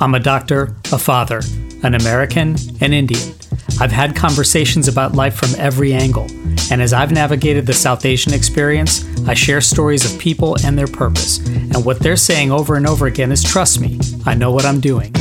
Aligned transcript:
I'm 0.00 0.14
a 0.14 0.20
doctor, 0.20 0.74
a 0.92 0.98
father, 0.98 1.40
an 1.84 1.94
American, 1.94 2.56
an 2.80 2.92
Indian. 2.92 3.32
I've 3.80 3.92
had 3.92 4.16
conversations 4.16 4.88
about 4.88 5.12
life 5.12 5.36
from 5.36 5.50
every 5.56 5.92
angle, 5.92 6.26
and 6.70 6.82
as 6.82 6.92
I've 6.92 7.12
navigated 7.12 7.64
the 7.64 7.74
South 7.74 8.04
Asian 8.04 8.34
experience, 8.34 9.04
I 9.28 9.34
share 9.34 9.60
stories 9.60 10.04
of 10.04 10.20
people 10.20 10.56
and 10.64 10.76
their 10.76 10.88
purpose. 10.88 11.38
And 11.46 11.84
what 11.84 12.00
they're 12.00 12.16
saying 12.16 12.50
over 12.50 12.74
and 12.74 12.88
over 12.88 13.06
again 13.06 13.30
is 13.30 13.42
trust 13.42 13.80
me, 13.80 14.00
I 14.26 14.34
know 14.34 14.50
what 14.50 14.64
I'm 14.64 14.80
doing. 14.80 15.12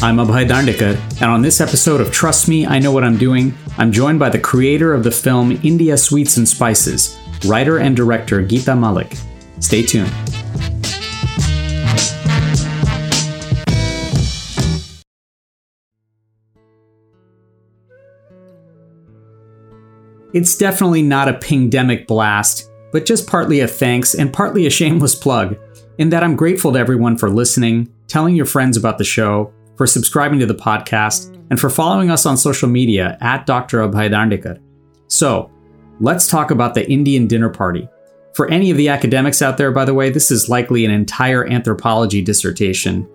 I'm 0.00 0.18
Abhay 0.18 0.46
Dandekar, 0.46 0.96
and 1.20 1.30
on 1.30 1.42
this 1.42 1.60
episode 1.60 2.00
of 2.00 2.12
Trust 2.12 2.46
Me, 2.46 2.66
I 2.66 2.78
Know 2.78 2.92
What 2.92 3.04
I'm 3.04 3.16
Doing, 3.16 3.52
I'm 3.78 3.90
joined 3.90 4.20
by 4.20 4.28
the 4.28 4.38
creator 4.38 4.94
of 4.94 5.02
the 5.02 5.10
film 5.10 5.58
India 5.64 5.96
Sweets 5.96 6.36
and 6.36 6.48
Spices, 6.48 7.18
writer 7.46 7.78
and 7.78 7.96
director 7.96 8.42
Geeta 8.44 8.78
Malik. 8.78 9.16
Stay 9.64 9.82
tuned. 9.82 10.12
It's 20.34 20.54
definitely 20.58 21.00
not 21.00 21.28
a 21.28 21.32
pingdemic 21.32 22.06
blast, 22.06 22.70
but 22.92 23.06
just 23.06 23.26
partly 23.26 23.60
a 23.60 23.66
thanks 23.66 24.14
and 24.14 24.30
partly 24.30 24.66
a 24.66 24.70
shameless 24.70 25.14
plug, 25.14 25.56
in 25.96 26.10
that 26.10 26.22
I'm 26.22 26.36
grateful 26.36 26.74
to 26.74 26.78
everyone 26.78 27.16
for 27.16 27.30
listening, 27.30 27.90
telling 28.06 28.36
your 28.36 28.44
friends 28.44 28.76
about 28.76 28.98
the 28.98 29.04
show, 29.04 29.50
for 29.78 29.86
subscribing 29.86 30.40
to 30.40 30.46
the 30.46 30.54
podcast, 30.54 31.34
and 31.48 31.58
for 31.58 31.70
following 31.70 32.10
us 32.10 32.26
on 32.26 32.36
social 32.36 32.68
media 32.68 33.16
at 33.22 33.46
Dr. 33.46 33.78
Abhay 33.78 34.10
Dandekar. 34.10 34.60
So, 35.08 35.50
let's 36.00 36.28
talk 36.28 36.50
about 36.50 36.74
the 36.74 36.86
Indian 36.90 37.26
dinner 37.26 37.48
party. 37.48 37.88
For 38.34 38.50
any 38.50 38.72
of 38.72 38.76
the 38.76 38.88
academics 38.88 39.42
out 39.42 39.58
there, 39.58 39.70
by 39.70 39.84
the 39.84 39.94
way, 39.94 40.10
this 40.10 40.32
is 40.32 40.48
likely 40.48 40.84
an 40.84 40.90
entire 40.90 41.46
anthropology 41.46 42.20
dissertation. 42.20 43.08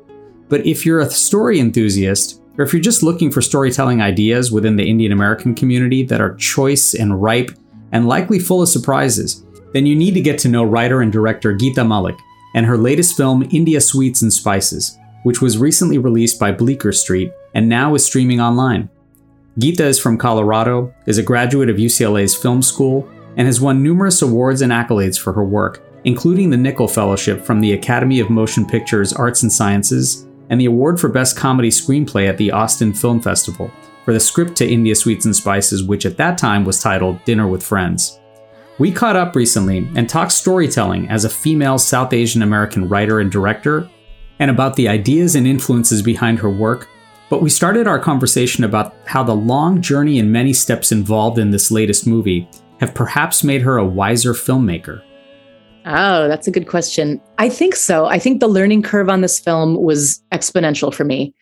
But 0.48 0.66
if 0.66 0.86
you're 0.86 1.02
a 1.02 1.10
story 1.10 1.60
enthusiast, 1.60 2.42
or 2.58 2.64
if 2.64 2.72
you're 2.72 2.82
just 2.82 3.04
looking 3.04 3.30
for 3.30 3.42
storytelling 3.42 4.02
ideas 4.02 4.50
within 4.50 4.78
the 4.78 4.90
Indian 4.90 5.12
American 5.12 5.56
community 5.56 6.04
that 6.04 6.22
are 6.22 6.36
choice 6.36 6.94
and 6.94 7.22
ripe 7.22 7.52
and 7.92 8.08
likely 8.08 8.40
full 8.40 8.62
of 8.62 8.70
surprises, 8.70 9.44
then 9.74 9.86
you 9.86 9.94
need 9.94 10.14
to 10.14 10.22
get 10.22 10.40
to 10.40 10.48
know 10.48 10.64
writer 10.64 11.02
and 11.02 11.12
director 11.12 11.54
Geeta 11.54 11.86
Malik 11.86 12.16
and 12.56 12.66
her 12.66 12.78
latest 12.78 13.18
film, 13.18 13.48
India 13.52 13.82
Sweets 13.82 14.22
and 14.22 14.32
Spices, 14.32 14.98
which 15.24 15.42
was 15.42 15.58
recently 15.58 15.98
released 15.98 16.40
by 16.40 16.54
Bleecker 16.54 16.94
Street 16.94 17.34
and 17.54 17.68
now 17.68 17.94
is 17.94 18.06
streaming 18.06 18.40
online. 18.40 18.90
Geeta 19.60 19.82
is 19.82 20.00
from 20.00 20.18
Colorado, 20.18 20.94
is 21.06 21.18
a 21.18 21.24
graduate 21.24 21.70
of 21.70 21.76
UCLA's 21.76 22.36
film 22.36 22.62
school, 22.62 23.10
and 23.40 23.48
has 23.48 23.62
won 23.62 23.82
numerous 23.82 24.22
awards 24.22 24.62
and 24.62 24.74
accolades 24.74 25.18
for 25.18 25.32
her 25.32 25.46
work, 25.46 25.82
including 26.04 26.50
the 26.50 26.58
Nicholl 26.58 26.94
Fellowship 26.94 27.42
from 27.42 27.62
the 27.62 27.72
Academy 27.72 28.20
of 28.20 28.30
Motion 28.30 28.66
Pictures 28.66 29.14
Arts 29.14 29.44
and 29.44 29.52
Sciences 29.52 30.28
and 30.50 30.60
the 30.60 30.66
award 30.66 31.00
for 31.00 31.08
Best 31.08 31.38
Comedy 31.38 31.70
Screenplay 31.70 32.28
at 32.28 32.38
the 32.38 32.52
Austin 32.52 32.94
Film 32.94 33.22
Festival 33.22 33.72
for 34.04 34.12
the 34.12 34.20
script 34.20 34.58
to 34.58 34.70
India 34.70 34.94
Sweets 34.94 35.24
and 35.24 35.34
Spices, 35.36 35.84
which 35.84 36.06
at 36.06 36.18
that 36.18 36.38
time 36.38 36.66
was 36.66 36.82
titled 36.82 37.24
Dinner 37.24 37.48
with 37.48 37.64
Friends. 37.64 38.20
We 38.78 38.92
caught 38.92 39.16
up 39.16 39.36
recently 39.36 39.88
and 39.96 40.10
talked 40.10 40.34
storytelling 40.34 41.08
as 41.10 41.24
a 41.24 41.30
female 41.30 41.78
South 41.78 42.12
Asian 42.12 42.42
American 42.42 42.90
writer 42.90 43.22
and 43.22 43.32
director, 43.32 43.90
and 44.40 44.52
about 44.52 44.76
the 44.76 44.90
ideas 44.90 45.36
and 45.36 45.48
influences 45.48 46.02
behind 46.02 46.40
her 46.40 46.50
work. 46.50 46.90
But 47.30 47.42
we 47.42 47.50
started 47.50 47.88
our 47.88 48.00
conversation 48.00 48.66
about 48.66 48.96
how 49.06 49.24
the 49.24 49.36
long 49.36 49.82
journey 49.82 50.20
and 50.20 50.30
many 50.30 50.52
steps 50.52 50.92
involved 50.92 51.40
in 51.40 51.52
this 51.52 51.72
latest 51.72 52.06
movie 52.06 52.50
have 52.80 52.94
perhaps 52.94 53.44
made 53.44 53.62
her 53.62 53.78
a 53.78 53.86
wiser 53.86 54.34
filmmaker. 54.34 55.02
Oh, 55.86 56.28
that's 56.28 56.48
a 56.48 56.52
good 56.52 56.68
question. 56.68 57.22
I 57.38 57.50
think 57.50 57.76
so. 57.76 58.06
I 58.06 58.20
think 58.20 58.40
the 58.40 58.48
learning 58.48 58.84
curve 58.84 59.10
on 59.10 59.22
this 59.22 59.40
film 59.40 59.76
was 59.76 60.22
exponential 60.32 60.94
for 60.94 61.04
me. 61.04 61.34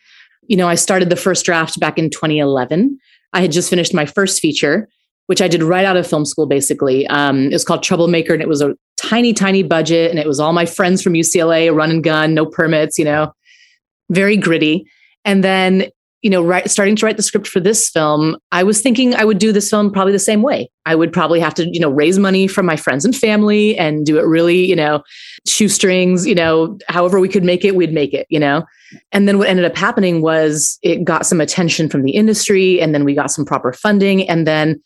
You 0.46 0.56
know, 0.56 0.68
I 0.68 0.74
started 0.74 1.10
the 1.10 1.16
first 1.16 1.44
draft 1.44 1.78
back 1.78 1.98
in 1.98 2.10
2011. 2.10 2.98
I 3.32 3.40
had 3.42 3.52
just 3.52 3.68
finished 3.68 3.92
my 3.92 4.06
first 4.06 4.40
feature, 4.40 4.88
which 5.26 5.42
I 5.42 5.48
did 5.48 5.62
right 5.62 5.84
out 5.84 5.96
of 5.96 6.06
film 6.06 6.24
school, 6.24 6.46
basically. 6.46 7.06
Um, 7.08 7.46
it 7.46 7.52
was 7.52 7.64
called 7.64 7.82
Troublemaker, 7.82 8.32
and 8.32 8.42
it 8.42 8.48
was 8.48 8.62
a 8.62 8.74
tiny, 8.96 9.34
tiny 9.34 9.62
budget. 9.62 10.10
And 10.10 10.18
it 10.18 10.26
was 10.26 10.40
all 10.40 10.52
my 10.52 10.64
friends 10.66 11.02
from 11.02 11.12
UCLA, 11.12 11.74
run 11.74 11.90
and 11.90 12.02
gun, 12.02 12.34
no 12.34 12.46
permits, 12.46 12.98
you 12.98 13.04
know, 13.04 13.32
very 14.10 14.36
gritty. 14.36 14.86
And 15.24 15.44
then 15.44 15.90
you 16.22 16.30
know, 16.30 16.42
right, 16.42 16.68
starting 16.68 16.96
to 16.96 17.06
write 17.06 17.16
the 17.16 17.22
script 17.22 17.46
for 17.46 17.60
this 17.60 17.88
film, 17.88 18.36
I 18.50 18.64
was 18.64 18.80
thinking 18.80 19.14
I 19.14 19.24
would 19.24 19.38
do 19.38 19.52
this 19.52 19.70
film 19.70 19.92
probably 19.92 20.12
the 20.12 20.18
same 20.18 20.42
way. 20.42 20.68
I 20.84 20.96
would 20.96 21.12
probably 21.12 21.38
have 21.38 21.54
to, 21.54 21.68
you 21.70 21.78
know, 21.78 21.90
raise 21.90 22.18
money 22.18 22.48
from 22.48 22.66
my 22.66 22.74
friends 22.74 23.04
and 23.04 23.14
family 23.14 23.78
and 23.78 24.04
do 24.04 24.18
it 24.18 24.22
really, 24.22 24.64
you 24.64 24.74
know, 24.74 25.02
shoestrings, 25.46 26.26
you 26.26 26.34
know, 26.34 26.76
however 26.88 27.20
we 27.20 27.28
could 27.28 27.44
make 27.44 27.64
it, 27.64 27.76
we'd 27.76 27.92
make 27.92 28.12
it, 28.12 28.26
you 28.30 28.40
know. 28.40 28.64
And 29.12 29.28
then 29.28 29.38
what 29.38 29.48
ended 29.48 29.64
up 29.64 29.76
happening 29.76 30.20
was 30.20 30.78
it 30.82 31.04
got 31.04 31.24
some 31.24 31.40
attention 31.40 31.88
from 31.88 32.02
the 32.02 32.12
industry 32.12 32.80
and 32.80 32.94
then 32.94 33.04
we 33.04 33.14
got 33.14 33.30
some 33.30 33.44
proper 33.44 33.72
funding. 33.72 34.28
And 34.28 34.44
then, 34.44 34.82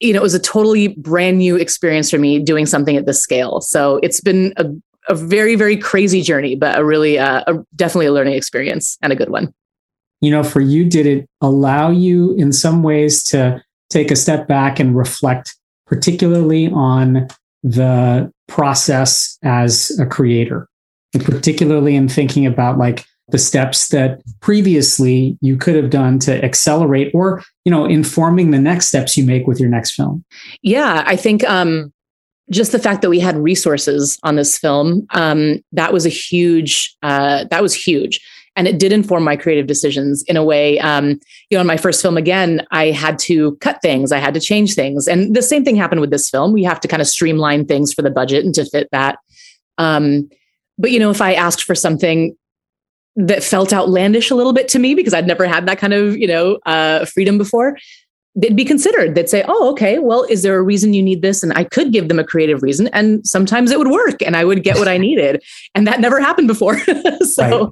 you 0.00 0.12
know, 0.12 0.18
it 0.18 0.22
was 0.22 0.34
a 0.34 0.40
totally 0.40 0.88
brand 0.88 1.38
new 1.38 1.54
experience 1.54 2.10
for 2.10 2.18
me 2.18 2.40
doing 2.40 2.66
something 2.66 2.96
at 2.96 3.06
this 3.06 3.22
scale. 3.22 3.60
So 3.60 4.00
it's 4.02 4.20
been 4.20 4.52
a, 4.56 4.66
a 5.08 5.14
very, 5.14 5.54
very 5.54 5.76
crazy 5.76 6.20
journey, 6.20 6.56
but 6.56 6.76
a 6.76 6.84
really, 6.84 7.16
uh, 7.16 7.44
a, 7.46 7.54
definitely 7.76 8.06
a 8.06 8.12
learning 8.12 8.34
experience 8.34 8.98
and 9.02 9.12
a 9.12 9.16
good 9.16 9.28
one 9.28 9.54
you 10.24 10.30
know, 10.30 10.42
for 10.42 10.60
you, 10.60 10.84
did 10.84 11.06
it 11.06 11.28
allow 11.40 11.90
you 11.90 12.34
in 12.34 12.52
some 12.52 12.82
ways 12.82 13.22
to 13.24 13.62
take 13.90 14.10
a 14.10 14.16
step 14.16 14.48
back 14.48 14.80
and 14.80 14.96
reflect, 14.96 15.56
particularly 15.86 16.70
on 16.70 17.28
the 17.62 18.30
process 18.48 19.38
as 19.42 19.96
a 20.00 20.06
creator, 20.06 20.68
and 21.12 21.24
particularly 21.24 21.96
in 21.96 22.08
thinking 22.08 22.46
about 22.46 22.78
like 22.78 23.04
the 23.28 23.38
steps 23.38 23.88
that 23.88 24.20
previously 24.40 25.38
you 25.40 25.56
could 25.56 25.74
have 25.74 25.90
done 25.90 26.18
to 26.18 26.44
accelerate 26.44 27.10
or 27.14 27.42
you 27.64 27.70
know 27.70 27.86
informing 27.86 28.50
the 28.50 28.58
next 28.58 28.88
steps 28.88 29.16
you 29.16 29.24
make 29.24 29.46
with 29.46 29.58
your 29.58 29.70
next 29.70 29.92
film? 29.92 30.24
Yeah 30.62 31.02
i 31.06 31.16
think 31.16 31.42
um 31.44 31.92
just 32.50 32.72
the 32.72 32.78
fact 32.78 33.00
that 33.00 33.08
we 33.08 33.18
had 33.18 33.36
resources 33.38 34.18
on 34.22 34.36
this 34.36 34.58
film 34.58 35.06
um 35.10 35.62
that 35.72 35.92
was 35.92 36.04
a 36.04 36.10
huge 36.10 36.94
uh 37.02 37.44
that 37.50 37.62
was 37.62 37.74
huge 37.74 38.20
and 38.56 38.68
it 38.68 38.78
did 38.78 38.92
inform 38.92 39.24
my 39.24 39.36
creative 39.36 39.66
decisions 39.66 40.22
in 40.24 40.36
a 40.36 40.44
way 40.44 40.78
um, 40.80 41.20
you 41.50 41.56
know 41.56 41.60
in 41.60 41.66
my 41.66 41.76
first 41.76 42.00
film 42.02 42.16
again 42.16 42.66
i 42.70 42.90
had 42.90 43.18
to 43.18 43.56
cut 43.56 43.80
things 43.82 44.12
i 44.12 44.18
had 44.18 44.34
to 44.34 44.40
change 44.40 44.74
things. 44.74 45.08
And 45.08 45.34
the 45.34 45.42
same 45.42 45.64
thing 45.64 45.76
happened 45.76 46.00
with 46.00 46.10
this 46.10 46.30
film. 46.30 46.52
We 46.52 46.64
have 46.64 46.80
to 46.80 46.88
kind 46.88 47.02
of 47.02 47.08
streamline 47.08 47.66
things 47.66 47.92
for 47.92 48.02
the 48.02 48.10
budget 48.10 48.44
and 48.44 48.54
to 48.54 48.64
fit 48.64 48.88
that. 48.92 49.18
Um, 49.78 50.28
but 50.78 50.90
you 50.90 50.98
know 50.98 51.10
if 51.10 51.20
i 51.20 51.32
asked 51.34 51.62
for 51.62 51.74
something 51.74 52.36
that 53.16 53.44
felt 53.44 53.72
outlandish 53.72 54.30
a 54.30 54.34
little 54.34 54.52
bit 54.52 54.66
to 54.68 54.80
me 54.80 54.94
because 54.94 55.14
i'd 55.14 55.26
never 55.26 55.46
had 55.46 55.66
that 55.66 55.78
kind 55.78 55.92
of 55.92 56.16
you 56.16 56.26
know 56.26 56.58
uh, 56.66 57.04
freedom 57.04 57.38
before 57.38 57.76
they'd 58.36 58.56
be 58.56 58.64
considered. 58.64 59.14
They'd 59.14 59.28
say 59.28 59.44
oh 59.46 59.70
okay. 59.70 60.00
Well 60.00 60.24
is 60.24 60.42
there 60.42 60.58
a 60.58 60.62
reason 60.62 60.92
you 60.92 61.02
need 61.02 61.22
this? 61.22 61.42
And 61.42 61.52
i 61.52 61.64
could 61.64 61.92
give 61.92 62.08
them 62.08 62.18
a 62.18 62.24
creative 62.24 62.62
reason 62.62 62.88
and 62.88 63.24
sometimes 63.26 63.70
it 63.70 63.78
would 63.78 63.90
work 63.90 64.20
and 64.22 64.36
i 64.36 64.44
would 64.44 64.64
get 64.64 64.76
what 64.76 64.88
i 64.88 64.98
needed. 64.98 65.42
And 65.74 65.86
that 65.86 66.00
never 66.00 66.20
happened 66.20 66.48
before. 66.48 66.80
So 67.24 67.42
right 67.42 67.70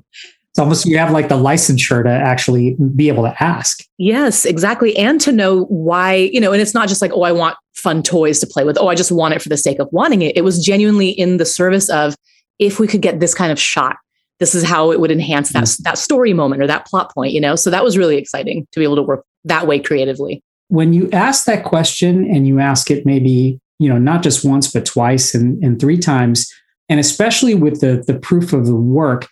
it's 0.52 0.58
almost 0.58 0.84
you 0.84 0.98
have 0.98 1.12
like 1.12 1.30
the 1.30 1.34
licensure 1.34 2.04
to 2.04 2.10
actually 2.10 2.76
be 2.94 3.08
able 3.08 3.22
to 3.22 3.34
ask. 3.42 3.82
Yes, 3.96 4.44
exactly. 4.44 4.94
And 4.98 5.18
to 5.22 5.32
know 5.32 5.64
why, 5.64 6.14
you 6.30 6.38
know, 6.42 6.52
and 6.52 6.60
it's 6.60 6.74
not 6.74 6.88
just 6.88 7.00
like, 7.00 7.10
oh, 7.14 7.22
I 7.22 7.32
want 7.32 7.56
fun 7.72 8.02
toys 8.02 8.38
to 8.40 8.46
play 8.46 8.62
with. 8.62 8.76
Oh, 8.78 8.88
I 8.88 8.94
just 8.94 9.10
want 9.10 9.32
it 9.32 9.40
for 9.40 9.48
the 9.48 9.56
sake 9.56 9.78
of 9.78 9.88
wanting 9.92 10.20
it. 10.20 10.36
It 10.36 10.42
was 10.42 10.62
genuinely 10.62 11.08
in 11.08 11.38
the 11.38 11.46
service 11.46 11.88
of 11.88 12.14
if 12.58 12.78
we 12.78 12.86
could 12.86 13.00
get 13.00 13.18
this 13.18 13.34
kind 13.34 13.50
of 13.50 13.58
shot, 13.58 13.96
this 14.40 14.54
is 14.54 14.62
how 14.62 14.92
it 14.92 15.00
would 15.00 15.10
enhance 15.10 15.54
that, 15.54 15.64
mm-hmm. 15.64 15.84
that 15.84 15.96
story 15.96 16.34
moment 16.34 16.60
or 16.60 16.66
that 16.66 16.86
plot 16.86 17.14
point, 17.14 17.32
you 17.32 17.40
know? 17.40 17.56
So 17.56 17.70
that 17.70 17.82
was 17.82 17.96
really 17.96 18.18
exciting 18.18 18.66
to 18.72 18.78
be 18.78 18.84
able 18.84 18.96
to 18.96 19.02
work 19.02 19.24
that 19.44 19.66
way 19.66 19.78
creatively. 19.78 20.42
When 20.68 20.92
you 20.92 21.08
ask 21.12 21.46
that 21.46 21.64
question 21.64 22.26
and 22.30 22.46
you 22.46 22.60
ask 22.60 22.90
it 22.90 23.06
maybe, 23.06 23.58
you 23.78 23.88
know, 23.88 23.98
not 23.98 24.22
just 24.22 24.44
once, 24.44 24.70
but 24.70 24.84
twice 24.84 25.34
and, 25.34 25.64
and 25.64 25.80
three 25.80 25.98
times, 25.98 26.52
and 26.90 27.00
especially 27.00 27.54
with 27.54 27.80
the, 27.80 28.04
the 28.06 28.18
proof 28.18 28.52
of 28.52 28.66
the 28.66 28.76
work, 28.76 29.28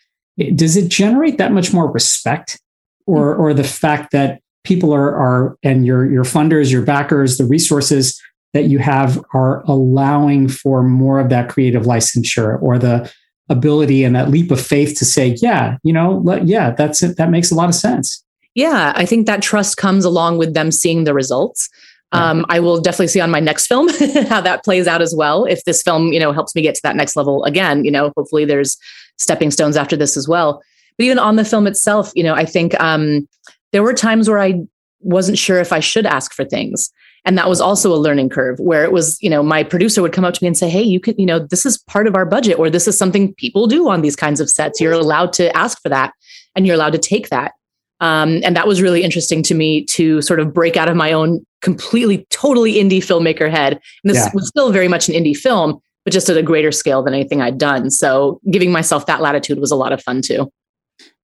does 0.54 0.76
it 0.76 0.88
generate 0.88 1.38
that 1.38 1.52
much 1.52 1.72
more 1.72 1.90
respect 1.90 2.60
or 3.06 3.32
mm-hmm. 3.32 3.42
or 3.42 3.54
the 3.54 3.64
fact 3.64 4.12
that 4.12 4.40
people 4.64 4.92
are 4.92 5.14
are 5.14 5.58
and 5.62 5.86
your 5.86 6.10
your 6.10 6.24
funders 6.24 6.70
your 6.70 6.82
backers 6.82 7.38
the 7.38 7.44
resources 7.44 8.20
that 8.52 8.64
you 8.64 8.78
have 8.78 9.22
are 9.32 9.62
allowing 9.66 10.48
for 10.48 10.82
more 10.82 11.20
of 11.20 11.28
that 11.28 11.48
creative 11.48 11.84
licensure 11.84 12.60
or 12.62 12.78
the 12.78 13.10
ability 13.48 14.04
and 14.04 14.14
that 14.14 14.30
leap 14.30 14.50
of 14.50 14.60
faith 14.60 14.98
to 14.98 15.04
say 15.04 15.36
yeah 15.40 15.76
you 15.82 15.92
know 15.92 16.20
let, 16.24 16.46
yeah 16.46 16.70
that's 16.70 17.02
it 17.02 17.16
that 17.16 17.30
makes 17.30 17.50
a 17.50 17.54
lot 17.54 17.68
of 17.68 17.74
sense. 17.74 18.24
Yeah 18.54 18.92
i 18.96 19.06
think 19.06 19.26
that 19.26 19.42
trust 19.42 19.76
comes 19.76 20.04
along 20.04 20.38
with 20.38 20.54
them 20.54 20.70
seeing 20.72 21.04
the 21.04 21.14
results 21.14 21.68
um, 22.12 22.44
I 22.48 22.58
will 22.60 22.80
definitely 22.80 23.08
see 23.08 23.20
on 23.20 23.30
my 23.30 23.40
next 23.40 23.66
film 23.66 23.88
how 24.28 24.40
that 24.40 24.64
plays 24.64 24.86
out 24.86 25.00
as 25.00 25.14
well. 25.14 25.44
If 25.44 25.64
this 25.64 25.82
film, 25.82 26.12
you 26.12 26.18
know, 26.18 26.32
helps 26.32 26.54
me 26.54 26.62
get 26.62 26.74
to 26.74 26.82
that 26.82 26.96
next 26.96 27.16
level 27.16 27.44
again, 27.44 27.84
you 27.84 27.90
know, 27.90 28.12
hopefully 28.16 28.44
there's 28.44 28.76
stepping 29.18 29.50
stones 29.50 29.76
after 29.76 29.96
this 29.96 30.16
as 30.16 30.26
well. 30.26 30.62
But 30.98 31.04
even 31.04 31.18
on 31.18 31.36
the 31.36 31.44
film 31.44 31.66
itself, 31.66 32.12
you 32.16 32.24
know, 32.24 32.34
I 32.34 32.44
think 32.44 32.78
um, 32.80 33.28
there 33.72 33.82
were 33.82 33.94
times 33.94 34.28
where 34.28 34.40
I 34.40 34.62
wasn't 35.00 35.38
sure 35.38 35.58
if 35.58 35.72
I 35.72 35.80
should 35.80 36.06
ask 36.06 36.32
for 36.32 36.44
things. 36.44 36.90
And 37.24 37.36
that 37.36 37.48
was 37.48 37.60
also 37.60 37.92
a 37.92 37.96
learning 37.96 38.30
curve 38.30 38.58
where 38.58 38.82
it 38.82 38.92
was, 38.92 39.22
you 39.22 39.28
know, 39.28 39.42
my 39.42 39.62
producer 39.62 40.02
would 40.02 40.12
come 40.12 40.24
up 40.24 40.34
to 40.34 40.42
me 40.42 40.48
and 40.48 40.56
say, 40.56 40.70
Hey, 40.70 40.82
you 40.82 41.00
can, 41.00 41.14
you 41.18 41.26
know, 41.26 41.38
this 41.38 41.66
is 41.66 41.78
part 41.78 42.06
of 42.06 42.16
our 42.16 42.24
budget, 42.24 42.58
or 42.58 42.70
this 42.70 42.88
is 42.88 42.96
something 42.96 43.34
people 43.34 43.66
do 43.66 43.88
on 43.88 44.00
these 44.00 44.16
kinds 44.16 44.40
of 44.40 44.48
sets. 44.48 44.80
You're 44.80 44.92
allowed 44.92 45.32
to 45.34 45.54
ask 45.56 45.80
for 45.82 45.90
that 45.90 46.12
and 46.56 46.66
you're 46.66 46.76
allowed 46.76 46.92
to 46.92 46.98
take 46.98 47.28
that. 47.28 47.52
Um, 48.00 48.40
and 48.44 48.56
that 48.56 48.66
was 48.66 48.80
really 48.80 49.02
interesting 49.02 49.42
to 49.44 49.54
me 49.54 49.84
to 49.86 50.22
sort 50.22 50.40
of 50.40 50.54
break 50.54 50.76
out 50.76 50.88
of 50.88 50.96
my 50.96 51.12
own 51.12 51.44
completely, 51.60 52.26
totally 52.30 52.74
indie 52.74 52.98
filmmaker 52.98 53.50
head. 53.50 53.74
And 54.02 54.10
this 54.10 54.16
yeah. 54.16 54.30
was 54.32 54.48
still 54.48 54.72
very 54.72 54.88
much 54.88 55.08
an 55.08 55.14
indie 55.14 55.36
film, 55.36 55.80
but 56.04 56.12
just 56.12 56.28
at 56.28 56.36
a 56.36 56.42
greater 56.42 56.72
scale 56.72 57.02
than 57.02 57.14
anything 57.14 57.42
I'd 57.42 57.58
done. 57.58 57.90
So 57.90 58.40
giving 58.50 58.72
myself 58.72 59.06
that 59.06 59.20
latitude 59.20 59.58
was 59.58 59.70
a 59.70 59.76
lot 59.76 59.92
of 59.92 60.02
fun 60.02 60.22
too. 60.22 60.50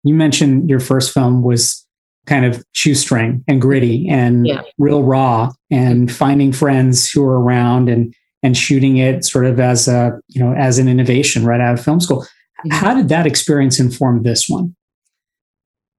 You 0.04 0.14
mentioned 0.14 0.70
your 0.70 0.80
first 0.80 1.14
film 1.14 1.42
was 1.42 1.86
kind 2.26 2.46
of 2.46 2.64
shoestring 2.74 3.44
and 3.48 3.62
gritty 3.62 4.08
and 4.10 4.48
yeah. 4.48 4.62
real 4.78 5.04
raw 5.04 5.52
and 5.72 6.12
finding 6.12 6.52
friends 6.52 7.10
who 7.10 7.24
are 7.24 7.40
around 7.40 7.90
and 7.90 8.14
and 8.44 8.56
shooting 8.56 8.98
it 8.98 9.26
sort 9.26 9.46
of 9.46 9.60
as 9.60 9.88
a 9.88 10.20
you 10.28 10.44
know 10.44 10.54
as 10.54 10.78
an 10.78 10.88
innovation 10.88 11.46
right 11.46 11.62
out 11.62 11.74
of 11.74 11.84
film 11.84 12.00
school. 12.00 12.22
Mm-hmm. 12.22 12.72
How 12.72 12.94
did 12.94 13.10
that 13.10 13.26
experience 13.26 13.80
inform 13.80 14.24
this 14.24 14.48
one? 14.50 14.76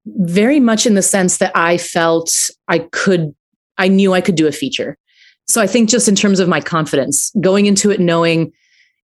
Very 0.06 0.60
much 0.60 0.86
in 0.86 0.94
the 0.94 1.02
sense 1.02 1.38
that 1.38 1.52
I 1.54 1.78
felt 1.78 2.50
I 2.68 2.80
could, 2.80 3.34
I 3.78 3.88
knew 3.88 4.12
I 4.12 4.20
could 4.20 4.36
do 4.36 4.46
a 4.46 4.52
feature. 4.52 4.96
So 5.48 5.60
I 5.60 5.66
think 5.66 5.88
just 5.88 6.08
in 6.08 6.14
terms 6.14 6.40
of 6.40 6.48
my 6.48 6.60
confidence, 6.60 7.32
going 7.40 7.66
into 7.66 7.90
it 7.90 8.00
knowing 8.00 8.52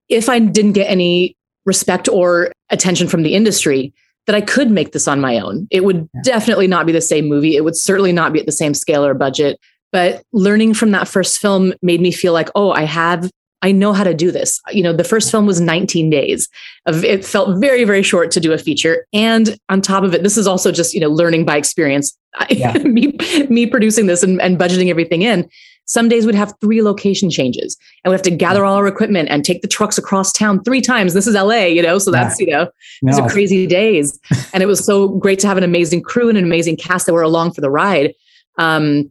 if 0.09 0.29
I 0.29 0.39
didn't 0.39 0.73
get 0.73 0.91
any 0.91 1.37
respect 1.65 2.09
or 2.09 2.53
attention 2.71 3.09
from 3.09 3.23
the 3.23 3.35
industry, 3.35 3.93
that 4.27 4.37
I 4.37 4.41
could 4.43 4.71
make 4.71 4.93
this 4.93 5.09
on 5.09 5.21
my 5.21 5.39
own. 5.39 5.67
It 5.71 5.85
would 5.85 6.09
yeah. 6.15 6.21
definitely 6.23 6.67
not 6.67 6.85
be 6.85 6.93
the 6.93 7.01
same 7.01 7.29
movie. 7.29 7.57
It 7.57 7.65
would 7.65 7.77
certainly 7.77 8.13
not 8.13 8.33
be 8.33 8.41
at 8.41 8.47
the 8.47 8.53
same 8.53 8.75
scale 8.75 9.05
or 9.05 9.15
budget. 9.15 9.59
But 9.91 10.23
learning 10.33 10.75
from 10.75 10.91
that 10.91 11.09
first 11.09 11.39
film 11.39 11.73
made 11.81 12.03
me 12.03 12.13
feel 12.13 12.35
like, 12.35 12.51
oh, 12.55 12.71
I 12.71 12.83
have 12.83 13.31
I 13.63 13.73
know 13.73 13.93
how 13.93 14.05
to 14.05 14.15
do 14.15 14.31
this. 14.31 14.61
You 14.71 14.83
know, 14.83 14.93
the 14.93 15.05
first 15.05 15.31
film 15.31 15.47
was 15.47 15.61
19 15.61 16.11
days. 16.11 16.49
It 16.87 17.25
felt 17.25 17.59
very, 17.59 17.85
very 17.85 18.03
short 18.03 18.31
to 18.33 18.41
do 18.41 18.53
a 18.53 18.59
feature. 18.59 19.07
And 19.13 19.59
on 19.69 19.81
top 19.81 20.05
of 20.05 20.15
it, 20.15 20.23
this 20.23 20.37
is 20.37 20.47
also 20.47 20.71
just, 20.71 20.95
you 20.95 21.01
know, 21.01 21.09
learning 21.09 21.45
by 21.45 21.57
experience. 21.57 22.17
Yeah. 22.51 22.75
me, 22.79 23.17
me 23.49 23.67
producing 23.67 24.07
this 24.07 24.23
and, 24.23 24.41
and 24.41 24.59
budgeting 24.59 24.91
everything 24.91 25.23
in. 25.23 25.49
Some 25.87 26.09
days 26.09 26.27
we'd 26.27 26.35
have 26.35 26.55
three 26.61 26.83
location 26.83 27.31
changes 27.31 27.77
and 28.05 28.11
we 28.11 28.15
have 28.15 28.23
to 28.23 28.31
gather 28.31 28.65
all 28.65 28.77
our 28.77 28.87
equipment 28.87 29.29
and 29.31 29.45
take 29.45 29.63
the 29.63 29.67
trucks 29.67 29.99
across 29.99 30.31
town 30.33 30.63
three 30.63 30.83
times. 30.83 31.15
This 31.15 31.27
is 31.27 31.35
LA, 31.35 31.65
you 31.65 31.83
know, 31.83 31.99
so 31.99 32.11
that's, 32.11 32.39
yeah. 32.39 32.47
you 32.47 32.53
know, 32.53 32.65
no. 33.03 33.11
these 33.11 33.19
are 33.19 33.29
crazy 33.29 33.67
days. 33.67 34.21
and 34.53 34.63
it 34.63 34.67
was 34.67 34.85
so 34.85 35.09
great 35.09 35.39
to 35.41 35.47
have 35.49 35.57
an 35.57 35.65
amazing 35.65 36.03
crew 36.03 36.29
and 36.29 36.37
an 36.37 36.45
amazing 36.45 36.77
cast 36.77 37.07
that 37.07 37.15
were 37.15 37.23
along 37.23 37.55
for 37.55 37.63
the 37.63 37.71
ride. 37.71 38.15
Um, 38.59 39.11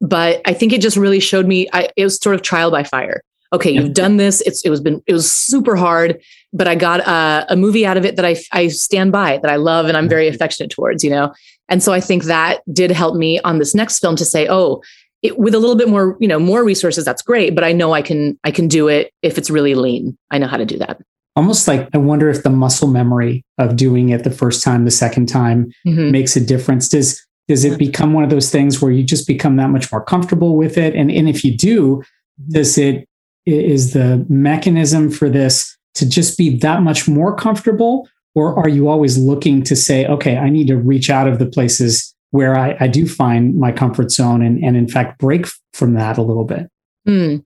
but 0.00 0.40
I 0.46 0.54
think 0.54 0.72
it 0.72 0.80
just 0.80 0.96
really 0.96 1.20
showed 1.20 1.46
me, 1.46 1.68
I, 1.72 1.90
it 1.96 2.04
was 2.04 2.16
sort 2.16 2.34
of 2.34 2.42
trial 2.42 2.70
by 2.70 2.82
fire 2.82 3.22
okay, 3.52 3.70
you've 3.70 3.94
done 3.94 4.16
this. 4.16 4.40
It's 4.42 4.62
it 4.62 4.70
was 4.70 4.80
been 4.80 5.02
it 5.06 5.12
was 5.12 5.30
super 5.30 5.76
hard, 5.76 6.20
but 6.52 6.68
I 6.68 6.74
got 6.74 7.00
a, 7.00 7.52
a 7.52 7.56
movie 7.56 7.86
out 7.86 7.96
of 7.96 8.04
it 8.04 8.16
that 8.16 8.24
I 8.24 8.36
I 8.52 8.68
stand 8.68 9.12
by 9.12 9.38
that 9.38 9.50
I 9.50 9.56
love 9.56 9.86
and 9.86 9.96
I'm 9.96 10.08
very 10.08 10.26
mm-hmm. 10.26 10.34
affectionate 10.34 10.70
towards. 10.70 11.02
You 11.02 11.10
know, 11.10 11.34
and 11.68 11.82
so 11.82 11.92
I 11.92 12.00
think 12.00 12.24
that 12.24 12.60
did 12.72 12.90
help 12.90 13.16
me 13.16 13.40
on 13.40 13.58
this 13.58 13.74
next 13.74 13.98
film 14.00 14.16
to 14.16 14.24
say, 14.24 14.46
oh, 14.48 14.82
it, 15.22 15.38
with 15.38 15.54
a 15.54 15.58
little 15.58 15.76
bit 15.76 15.88
more 15.88 16.16
you 16.20 16.28
know 16.28 16.38
more 16.38 16.64
resources, 16.64 17.04
that's 17.04 17.22
great. 17.22 17.54
But 17.54 17.64
I 17.64 17.72
know 17.72 17.92
I 17.92 18.02
can 18.02 18.38
I 18.44 18.50
can 18.50 18.68
do 18.68 18.88
it 18.88 19.12
if 19.22 19.38
it's 19.38 19.50
really 19.50 19.74
lean. 19.74 20.16
I 20.30 20.38
know 20.38 20.46
how 20.46 20.56
to 20.56 20.66
do 20.66 20.78
that. 20.78 21.00
Almost 21.36 21.68
like 21.68 21.88
I 21.94 21.98
wonder 21.98 22.28
if 22.28 22.42
the 22.42 22.50
muscle 22.50 22.88
memory 22.88 23.44
of 23.58 23.76
doing 23.76 24.08
it 24.08 24.24
the 24.24 24.30
first 24.30 24.62
time, 24.62 24.84
the 24.84 24.90
second 24.90 25.26
time 25.26 25.72
mm-hmm. 25.86 26.10
makes 26.10 26.36
a 26.36 26.40
difference. 26.40 26.88
Does 26.88 27.24
does 27.48 27.64
it 27.64 27.78
become 27.78 28.12
one 28.12 28.24
of 28.24 28.30
those 28.30 28.50
things 28.50 28.82
where 28.82 28.92
you 28.92 29.02
just 29.02 29.26
become 29.26 29.56
that 29.56 29.70
much 29.70 29.90
more 29.90 30.04
comfortable 30.04 30.56
with 30.56 30.76
it? 30.76 30.94
And, 30.94 31.10
and 31.10 31.28
if 31.28 31.42
you 31.44 31.56
do, 31.56 32.02
does 32.50 32.76
it 32.76 33.07
is 33.48 33.92
the 33.92 34.24
mechanism 34.28 35.10
for 35.10 35.28
this 35.28 35.76
to 35.94 36.08
just 36.08 36.38
be 36.38 36.58
that 36.58 36.82
much 36.82 37.08
more 37.08 37.34
comfortable? 37.34 38.08
Or 38.34 38.56
are 38.58 38.68
you 38.68 38.88
always 38.88 39.18
looking 39.18 39.62
to 39.64 39.74
say, 39.74 40.06
okay, 40.06 40.36
I 40.36 40.48
need 40.48 40.68
to 40.68 40.76
reach 40.76 41.10
out 41.10 41.26
of 41.26 41.38
the 41.38 41.46
places 41.46 42.14
where 42.30 42.56
I, 42.56 42.76
I 42.78 42.86
do 42.86 43.06
find 43.06 43.58
my 43.58 43.72
comfort 43.72 44.10
zone 44.10 44.42
and, 44.42 44.62
and 44.62 44.76
in 44.76 44.86
fact 44.86 45.18
break 45.18 45.46
from 45.72 45.94
that 45.94 46.18
a 46.18 46.22
little 46.22 46.44
bit? 46.44 46.70
Mm. 47.06 47.44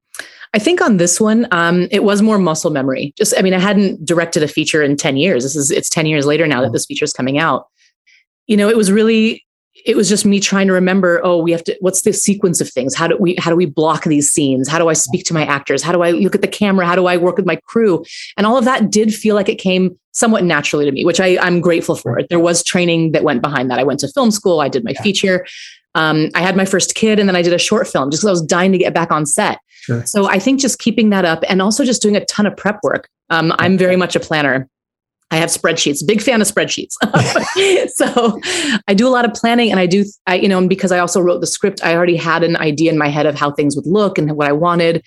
I 0.55 0.59
think 0.59 0.83
on 0.83 0.99
this 0.99 1.19
one, 1.19 1.47
um, 1.51 1.89
it 1.91 2.05
was 2.05 2.21
more 2.21 2.39
muscle 2.39 2.71
memory. 2.71 3.15
Just, 3.17 3.33
I 3.39 3.43
mean, 3.43 3.55
I 3.55 3.59
hadn't 3.59 4.05
directed 4.05 4.43
a 4.43 4.49
feature 4.49 4.83
in 4.83 4.97
10 4.97 5.17
years. 5.17 5.45
This 5.45 5.57
is, 5.57 5.71
it's 5.71 5.89
10 5.89 6.05
years 6.05 6.27
later 6.27 6.47
now 6.47 6.61
that 6.61 6.73
this 6.73 6.85
feature 6.85 7.05
is 7.05 7.13
coming 7.13 7.39
out. 7.39 7.69
You 8.47 8.59
know, 8.59 8.69
it 8.69 8.77
was 8.77 8.93
really 8.93 9.47
it 9.85 9.97
was 9.97 10.09
just 10.09 10.25
me 10.25 10.41
trying 10.41 10.67
to 10.67 10.73
remember 10.73 11.21
oh 11.25 11.39
we 11.39 11.53
have 11.53 11.65
to 11.65 11.77
what's 11.81 12.03
the 12.03 12.13
sequence 12.13 12.61
of 12.61 12.69
things? 12.69 12.95
How 12.95 13.07
do 13.07 13.17
we 13.19 13.35
how 13.39 13.51
do 13.51 13.57
we 13.57 13.67
block 13.67 14.05
these 14.05 14.31
scenes? 14.31 14.69
How 14.69 14.79
do 14.79 14.89
i 14.89 14.93
speak 14.93 15.25
to 15.27 15.35
my 15.35 15.45
actors? 15.45 15.83
How 15.83 15.93
do 15.93 16.03
i 16.03 16.11
look 16.11 16.35
at 16.35 16.43
the 16.43 16.49
camera? 16.49 16.87
How 16.87 16.97
do 16.97 17.07
i 17.07 17.17
work 17.17 17.37
with 17.37 17.47
my 17.47 17.57
crew? 17.57 18.05
And 18.37 18.47
all 18.47 18.57
of 18.57 18.65
that 18.65 18.91
did 18.91 19.15
feel 19.15 19.35
like 19.35 19.49
it 19.49 19.57
came 19.57 19.99
somewhat 20.13 20.45
naturally 20.45 20.85
to 20.85 20.93
me 20.93 21.05
which 21.05 21.21
I, 21.21 21.39
i'm 21.41 21.61
grateful 21.61 21.97
for. 21.97 22.21
There 22.29 22.41
was 22.41 22.63
training 22.63 23.13
that 23.13 23.25
went 23.25 23.43
behind 23.43 23.71
that. 23.71 23.79
I 23.79 23.85
went 23.85 24.01
to 24.01 24.09
film 24.09 24.31
school. 24.31 24.61
I 24.61 24.69
did 24.69 24.85
my 24.85 24.93
yeah. 24.93 25.03
feature. 25.03 25.47
Um, 25.95 26.31
i 26.35 26.41
had 26.41 26.57
my 26.57 26.65
first 26.65 26.95
kid 26.95 27.19
and 27.19 27.29
then 27.29 27.37
i 27.37 27.43
did 27.43 27.53
a 27.53 27.59
short 27.59 27.87
film 27.87 28.11
just 28.11 28.23
because 28.23 28.29
i 28.29 28.33
was 28.33 28.43
dying 28.43 28.73
to 28.73 28.79
get 28.79 28.95
back 28.95 29.11
on 29.11 29.27
set. 29.27 29.59
Sure. 29.83 30.07
so 30.07 30.27
i 30.27 30.39
think 30.39 30.61
just 30.61 30.79
keeping 30.79 31.11
that 31.11 31.25
up 31.25 31.43
and 31.49 31.61
also 31.61 31.85
just 31.85 32.03
doing 32.03 32.17
a 32.17 32.25
ton 32.27 32.47
of 32.47 32.57
prep 32.57 32.79
work. 32.83 33.09
Um, 33.31 33.53
i'm 33.59 33.77
very 33.77 33.97
much 33.97 34.17
a 34.17 34.21
planner 34.21 34.69
I 35.33 35.37
have 35.37 35.49
spreadsheets, 35.49 36.07
big 36.07 36.21
fan 36.21 36.43
of 36.43 36.47
spreadsheets. 36.47 36.93
so 37.95 38.39
I 38.87 38.93
do 38.93 39.09
a 39.09 39.11
lot 39.11 39.25
of 39.25 39.33
planning 39.33 39.71
and 39.71 39.81
I 39.81 39.87
do, 39.87 40.05
I, 40.27 40.35
you 40.35 40.47
know, 40.47 40.59
and 40.59 40.69
because 40.69 40.93
I 40.93 40.99
also 40.99 41.23
wrote 41.23 41.41
the 41.41 41.47
script, 41.47 41.83
I 41.83 41.97
already 41.97 42.17
had 42.17 42.45
an 42.45 42.55
idea 42.59 42.93
in 42.93 42.99
my 42.99 43.09
head 43.09 43.25
of 43.25 43.35
how 43.35 43.51
things 43.51 43.75
would 43.75 43.87
look 43.87 44.19
and 44.19 44.31
what 44.37 44.47
I 44.47 44.53
wanted. 44.53 45.03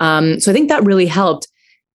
Um, 0.00 0.40
so 0.40 0.50
I 0.50 0.54
think 0.54 0.68
that 0.68 0.84
really 0.84 1.06
helped. 1.06 1.46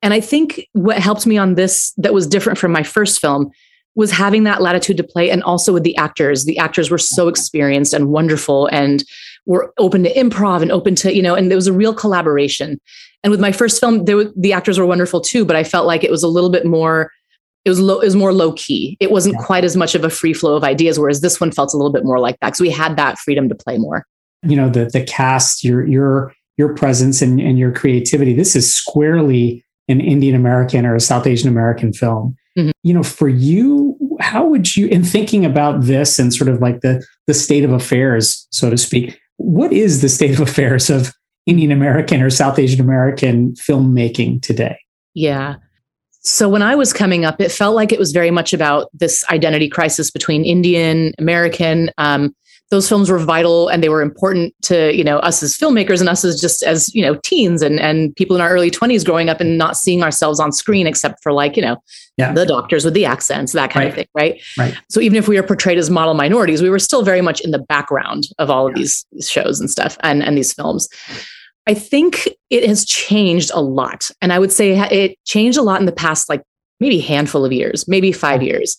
And 0.02 0.14
I 0.14 0.22
think 0.22 0.66
what 0.72 0.98
helped 0.98 1.28
me 1.28 1.38
on 1.38 1.56
this 1.56 1.92
that 1.98 2.14
was 2.14 2.26
different 2.26 2.58
from 2.58 2.72
my 2.72 2.84
first 2.84 3.20
film 3.20 3.52
was 3.96 4.12
having 4.12 4.46
that 4.46 4.62
latitude 4.62 4.98
to 4.98 5.04
play 5.04 5.30
and 5.30 5.44
also 5.44 5.74
with 5.74 5.84
the 5.84 5.96
actors. 5.98 6.46
The 6.46 6.58
actors 6.58 6.90
were 6.90 6.98
so 6.98 7.28
experienced 7.28 7.94
and 7.94 8.10
wonderful 8.10 8.68
and 8.68 9.04
were 9.46 9.74
open 9.78 10.04
to 10.04 10.14
improv 10.14 10.62
and 10.62 10.72
open 10.72 10.96
to, 10.96 11.14
you 11.14 11.22
know, 11.22 11.36
and 11.36 11.52
there 11.52 11.58
was 11.58 11.68
a 11.68 11.74
real 11.74 11.94
collaboration. 11.94 12.80
And 13.24 13.32
with 13.32 13.42
my 13.42 13.52
first 13.52 13.80
film, 13.80 14.06
were, 14.06 14.32
the 14.38 14.54
actors 14.54 14.80
were 14.80 14.86
wonderful 14.86 15.20
too, 15.20 15.44
but 15.44 15.58
I 15.58 15.66
felt 15.66 15.86
like 15.86 16.04
it 16.04 16.12
was 16.12 16.24
a 16.24 16.28
little 16.30 16.50
bit 16.50 16.66
more 16.66 17.12
it 17.66 17.70
was 17.70 17.80
low, 17.80 18.00
it 18.00 18.06
was 18.06 18.16
more 18.16 18.34
low 18.34 18.54
key. 18.54 18.98
It 19.00 19.12
wasn't 19.12 19.36
yeah. 19.40 19.46
quite 19.46 19.64
as 19.64 19.78
much 19.78 19.96
of 19.96 20.04
a 20.04 20.10
free 20.10 20.34
flow 20.34 20.56
of 20.56 20.64
ideas, 20.64 21.00
whereas 21.00 21.22
this 21.22 21.40
one 21.40 21.52
felt 21.52 21.74
a 21.74 21.78
little 21.78 21.94
bit 21.94 22.04
more 22.04 22.20
like 22.20 22.38
that 22.40 22.48
because 22.48 22.62
we 22.62 22.70
had 22.70 22.98
that 22.98 23.18
freedom 23.20 23.48
to 23.50 23.56
play 23.56 23.78
more. 23.78 24.06
You 24.44 24.58
know, 24.58 24.70
the 24.70 24.86
the 24.86 25.04
cast, 25.04 25.64
your 25.64 25.88
your 25.88 26.34
your 26.58 26.74
presence 26.76 27.22
and, 27.22 27.40
and 27.40 27.58
your 27.58 27.72
creativity. 27.72 28.34
This 28.34 28.56
is 28.56 28.72
squarely 28.72 29.64
an 29.88 30.02
Indian 30.02 30.36
American 30.36 30.86
or 30.86 30.96
a 30.96 31.00
South 31.00 31.26
Asian 31.26 31.50
American 31.50 31.94
film. 31.94 32.36
Mm-hmm. 32.58 32.72
You 32.84 32.94
know, 32.94 33.04
for 33.04 33.28
you, 33.28 33.98
how 34.20 34.46
would 34.46 34.76
you, 34.76 34.88
in 34.88 35.04
thinking 35.04 35.44
about 35.46 35.82
this 35.82 36.20
and 36.20 36.34
sort 36.34 36.50
of 36.50 36.62
like 36.62 36.82
the 36.82 37.04
the 37.28 37.34
state 37.34 37.64
of 37.64 37.72
affairs, 37.72 38.46
so 38.52 38.70
to 38.70 38.78
speak, 38.78 39.20
what 39.38 39.72
is 39.72 40.02
the 40.02 40.10
state 40.10 40.32
of 40.32 40.40
affairs 40.48 40.90
of 40.90 41.14
Indian 41.46 41.72
American 41.72 42.22
or 42.22 42.30
South 42.30 42.60
Asian 42.60 42.82
American 42.82 43.54
filmmaking 43.54 44.42
today? 44.42 44.78
Yeah. 45.14 45.56
So 46.24 46.48
when 46.48 46.62
I 46.62 46.76
was 46.76 46.94
coming 46.94 47.26
up, 47.26 47.42
it 47.42 47.52
felt 47.52 47.76
like 47.76 47.92
it 47.92 48.00
was 48.00 48.12
very 48.12 48.32
much 48.32 48.54
about 48.54 48.90
this 48.94 49.26
identity 49.30 49.68
crisis 49.68 50.10
between 50.10 50.46
Indian, 50.46 51.14
American. 51.20 51.92
Um, 51.98 52.34
those 52.74 52.90
films 52.90 53.12
were 53.12 53.20
vital 53.20 53.68
and 53.68 53.84
they 53.84 53.90
were 53.90 54.02
important 54.02 54.52
to 54.64 54.92
you 54.96 55.04
know 55.04 55.20
us 55.20 55.44
as 55.44 55.56
filmmakers 55.56 56.00
and 56.00 56.10
us 56.10 56.26
as 56.26 56.42
just 56.42 56.64
as 56.64 56.94
you 56.96 57.04
know 57.04 57.14
teens 57.24 57.62
and 57.62 57.80
and 57.80 58.16
people 58.16 58.36
in 58.36 58.42
our 58.42 58.50
early 58.50 58.72
20s 58.72 59.06
growing 59.06 59.30
up 59.30 59.40
and 59.40 59.60
not 59.60 59.78
seeing 59.78 60.02
ourselves 60.02 60.40
on 60.40 60.52
screen 60.52 60.88
except 60.88 61.22
for 61.22 61.32
like 61.32 61.56
you 61.56 61.62
know 61.62 61.78
yeah. 62.18 62.34
the 62.34 62.48
doctors 62.48 62.84
with 62.84 62.96
the 62.96 63.06
accents 63.06 63.52
that 63.52 63.70
kind 63.70 63.84
right. 63.84 63.90
of 63.90 63.96
thing 63.96 64.08
right 64.16 64.42
right 64.58 64.76
so 64.90 65.00
even 65.00 65.18
if 65.18 65.28
we 65.28 65.36
were 65.36 65.46
portrayed 65.46 65.78
as 65.78 65.92
model 65.92 66.16
minorities 66.16 66.64
we 66.64 66.70
were 66.70 66.80
still 66.80 67.04
very 67.04 67.22
much 67.22 67.42
in 67.42 67.52
the 67.52 67.60
background 67.60 68.28
of 68.40 68.50
all 68.50 68.66
of 68.66 68.74
yeah. 68.76 68.82
these 68.82 69.06
shows 69.22 69.60
and 69.60 69.70
stuff 69.70 69.96
and 70.02 70.24
and 70.24 70.36
these 70.36 70.52
films 70.52 70.90
I 71.68 71.74
think 71.74 72.28
it 72.50 72.68
has 72.68 72.86
changed 72.86 73.52
a 73.54 73.62
lot. 73.62 74.12
And 74.22 74.34
I 74.34 74.40
would 74.40 74.52
say 74.52 74.78
it 74.92 75.18
changed 75.26 75.58
a 75.58 75.62
lot 75.62 75.80
in 75.80 75.86
the 75.86 75.92
past, 75.92 76.30
like 76.30 76.44
maybe 76.80 77.00
handful 77.00 77.46
of 77.46 77.54
years, 77.54 77.88
maybe 77.88 78.12
five 78.12 78.44
years. 78.44 78.78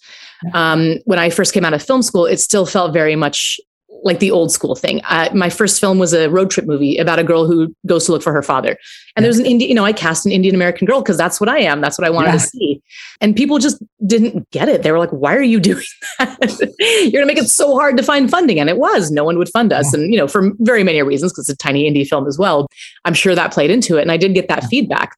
Um, 0.53 0.99
when 1.07 1.19
I 1.19 1.31
first 1.31 1.55
came 1.55 1.64
out 1.64 1.73
of 1.73 1.83
film 1.83 2.03
school, 2.03 2.26
it 2.26 2.38
still 2.38 2.67
felt 2.67 2.93
very 2.93 3.17
much 3.17 3.59
like 4.04 4.20
the 4.20 4.30
old 4.30 4.52
school 4.52 4.75
thing. 4.75 5.00
Uh, 5.04 5.30
my 5.34 5.49
first 5.49 5.80
film 5.80 5.99
was 5.99 6.12
a 6.12 6.28
road 6.28 6.50
trip 6.50 6.66
movie 6.66 6.99
about 6.99 7.18
a 7.18 7.25
girl 7.25 7.46
who 7.46 7.75
goes 7.87 8.04
to 8.04 8.12
look 8.12 8.23
for 8.23 8.32
her 8.32 8.42
father. 8.42 8.76
And 9.16 9.23
yeah. 9.23 9.23
there's 9.23 9.38
an 9.38 9.46
Indian, 9.46 9.70
you 9.70 9.75
know, 9.75 9.84
I 9.84 9.94
cast 9.94 10.26
an 10.26 10.32
Indian 10.32 10.54
American 10.54 10.87
girl 10.87 11.00
because 11.00 11.16
that's 11.16 11.40
what 11.40 11.49
I 11.49 11.58
am. 11.61 11.80
That's 11.80 11.99
what 11.99 12.06
I 12.06 12.11
wanted 12.11 12.28
yeah. 12.28 12.32
to 12.32 12.40
see. 12.40 12.82
And 13.23 13.34
people 13.34 13.58
just 13.58 13.82
didn't 14.06 14.49
get 14.50 14.68
it. 14.68 14.82
They 14.82 14.92
were 14.92 14.99
like, 14.99 15.11
why 15.11 15.34
are 15.34 15.42
you 15.42 15.58
doing 15.70 15.84
that? 16.18 16.38
You're 16.78 17.12
going 17.12 17.23
to 17.23 17.26
make 17.26 17.38
it 17.38 17.49
so 17.49 17.75
hard 17.75 17.96
to 17.96 18.02
find 18.02 18.30
funding. 18.30 18.61
And 18.61 18.68
it 18.68 18.76
was, 18.76 19.11
no 19.11 19.25
one 19.25 19.38
would 19.38 19.49
fund 19.49 19.73
us. 19.73 19.92
Yeah. 19.92 20.00
And, 20.00 20.12
you 20.12 20.18
know, 20.18 20.28
for 20.28 20.52
very 20.61 20.84
many 20.84 21.02
reasons, 21.02 21.32
because 21.32 21.49
it's 21.49 21.61
a 21.61 21.64
tiny 21.64 21.90
indie 21.90 22.06
film 22.06 22.26
as 22.26 22.38
well. 22.38 22.68
I'm 23.06 23.14
sure 23.14 23.34
that 23.34 23.52
played 23.52 23.70
into 23.70 23.96
it. 23.96 24.02
And 24.02 24.12
I 24.12 24.18
did 24.18 24.34
get 24.34 24.49
that 24.49 24.64
feedback. 24.64 25.16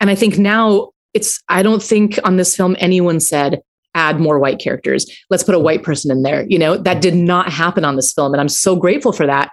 And 0.00 0.08
I 0.08 0.14
think 0.14 0.38
now 0.38 0.90
it's, 1.12 1.42
I 1.48 1.62
don't 1.62 1.82
think 1.82 2.18
on 2.24 2.38
this 2.38 2.56
film 2.56 2.74
anyone 2.78 3.20
said, 3.20 3.62
add 3.94 4.20
more 4.20 4.38
white 4.38 4.58
characters. 4.58 5.06
Let's 5.30 5.42
put 5.42 5.54
a 5.54 5.60
white 5.60 5.82
person 5.82 6.10
in 6.10 6.22
there. 6.22 6.44
You 6.48 6.58
know, 6.58 6.76
that 6.76 7.02
did 7.02 7.14
not 7.14 7.50
happen 7.50 7.84
on 7.84 7.96
this 7.96 8.12
film. 8.12 8.32
And 8.32 8.40
I'm 8.40 8.48
so 8.48 8.76
grateful 8.76 9.12
for 9.12 9.26
that 9.26 9.50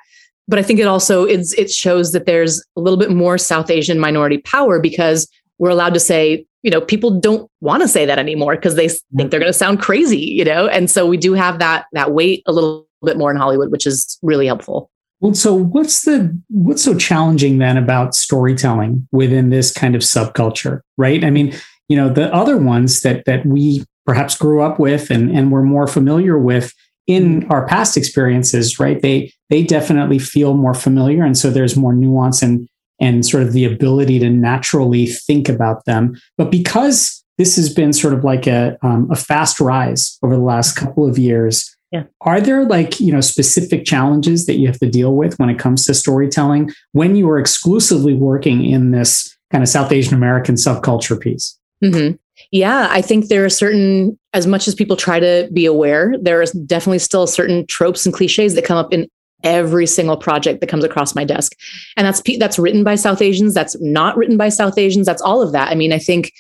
but 0.50 0.58
I 0.58 0.63
think 0.63 0.79
it 0.79 0.88
also 0.88 1.24
it's 1.24 1.53
it 1.53 1.72
shows 1.72 2.12
that 2.12 2.25
there's 2.25 2.62
a 2.75 2.81
little 2.81 2.98
bit 2.98 3.12
more 3.12 3.38
South 3.38 3.69
Asian 3.69 4.00
minority 4.00 4.39
power 4.39 4.79
because 4.79 5.29
we're 5.60 5.69
allowed 5.69 5.93
to 5.93 6.00
say, 6.00 6.46
you 6.63 6.72
know, 6.72 6.81
people 6.81 7.19
don't 7.19 7.50
want 7.62 7.84
to 7.84 7.88
say 7.88 8.05
that 8.05 8.17
anymore 8.17 8.55
because 8.55 8.75
they 8.75 8.89
think 8.89 9.29
they're 9.29 9.39
going 9.39 9.51
to 9.51 9.53
sound 9.53 9.79
crazy, 9.79 10.17
you 10.17 10.43
know, 10.43 10.67
and 10.67 10.89
so 10.89 11.05
we 11.05 11.17
do 11.17 11.34
have 11.34 11.60
that 11.60 11.86
that 11.93 12.12
weight 12.12 12.41
a 12.48 12.51
little 12.51 12.88
bit 13.05 13.15
more 13.15 13.29
in 13.29 13.38
Hollywood, 13.38 13.72
which 13.72 13.86
is 13.86 14.17
really 14.24 14.48
helpful. 14.48 14.89
Well, 15.19 15.36
so 15.36 15.53
what's 15.53 16.03
the 16.03 16.36
what's 16.50 16.84
so 16.84 16.98
challenging 16.98 17.60
then 17.60 17.77
about 17.77 18.15
storytelling 18.15 19.08
within 19.12 19.51
this 19.51 19.72
kind 19.72 19.96
of 19.96 20.01
subculture, 20.01 20.81
right? 20.98 21.24
I 21.24 21.29
mean, 21.29 21.53
you 21.89 21.96
know, 21.96 22.10
the 22.10 22.34
other 22.34 22.58
ones 22.58 23.01
that 23.01 23.25
that 23.25 23.46
we 23.46 23.86
perhaps 24.10 24.36
grew 24.36 24.63
up 24.63 24.80
with 24.80 25.12
and 25.12 25.30
and 25.30 25.51
were 25.51 25.62
more 25.62 25.86
familiar 25.86 26.36
with 26.39 26.74
in 27.06 27.46
our 27.51 27.68
past 27.68 27.96
experiences, 27.96 28.80
right? 28.80 29.04
They 29.04 29.32
they 29.51 29.62
definitely 29.62 30.18
feel 30.18 30.56
more 30.56 30.74
familiar, 30.74 31.24
and 31.24 31.38
so 31.38 31.51
there's 31.51 31.78
more 31.78 31.94
nuance 31.94 32.42
and 32.42 32.68
and 33.00 33.24
sort 33.24 33.44
of 33.44 33.54
the 33.54 33.66
ability 33.66 34.18
to 34.18 34.30
naturally 34.32 35.06
think 35.06 35.48
about 35.48 35.86
them. 35.86 36.20
But 36.39 36.50
because 36.50 37.24
this 37.38 37.56
has 37.56 37.72
been 37.72 37.94
sort 37.94 38.16
of 38.16 38.24
like 38.24 38.48
a 38.48 38.80
um, 38.82 39.08
a 39.12 39.16
fast 39.16 39.60
rise 39.60 40.18
over 40.24 40.36
the 40.36 40.42
last 40.42 40.75
couple 40.75 41.08
of 41.08 41.20
years, 41.20 41.75
yeah. 41.92 42.06
Are 42.22 42.42
there 42.42 42.66
like, 42.66 43.00
you 43.00 43.12
know, 43.12 43.22
specific 43.22 43.86
challenges 43.86 44.48
that 44.48 44.58
you 44.58 44.66
have 44.68 44.80
to 44.80 44.89
deal 44.89 45.16
with 45.16 45.38
when 45.38 45.50
it 45.50 45.60
comes 45.60 45.86
to 45.86 45.94
storytelling 45.94 46.72
when 46.94 47.16
you 47.16 47.30
are 47.30 47.39
exclusively 47.39 48.16
working 48.16 48.66
in 48.66 48.89
this 48.89 49.36
kind 49.51 49.63
of 49.63 49.70
South 49.70 49.92
Asian 49.92 50.16
American 50.16 50.56
subculture 50.56 51.20
piece? 51.20 51.58
Mm-hmm. 51.84 52.16
Yeah, 52.51 52.88
I 52.89 53.01
think 53.01 53.27
there 53.27 53.46
are 53.46 53.50
certain, 53.50 54.18
as 54.34 54.48
much 54.48 54.68
as 54.68 54.74
people 54.74 54.96
try 54.96 55.20
to 55.20 55.50
be 55.53 55.65
aware, 55.65 56.15
there 56.20 56.41
are 56.41 56.46
definitely 56.65 57.00
still 57.00 57.27
certain 57.27 57.65
tropes 57.68 58.06
and 58.06 58.15
cliches 58.15 58.56
that 58.56 58.65
come 58.65 58.77
up 58.77 58.91
in 58.91 59.08
every 59.44 59.86
single 59.86 60.18
project 60.18 60.60
that 60.60 60.68
comes 60.68 60.84
across 60.84 61.15
my 61.15 61.24
desk. 61.24 61.53
And 61.96 62.06
that's 62.06 62.22
that's 62.39 62.60
written 62.60 62.84
by 62.84 62.96
South 62.96 63.22
Asians, 63.22 63.53
that's 63.53 63.79
not 63.79 64.18
written 64.18 64.36
by 64.36 64.50
South 64.50 64.77
Asians, 64.77 65.06
that's 65.06 65.22
all 65.22 65.41
of 65.41 65.51
that. 65.51 65.70
I 65.70 65.75
mean, 65.75 65.94
I 65.94 66.00
think 66.00 66.34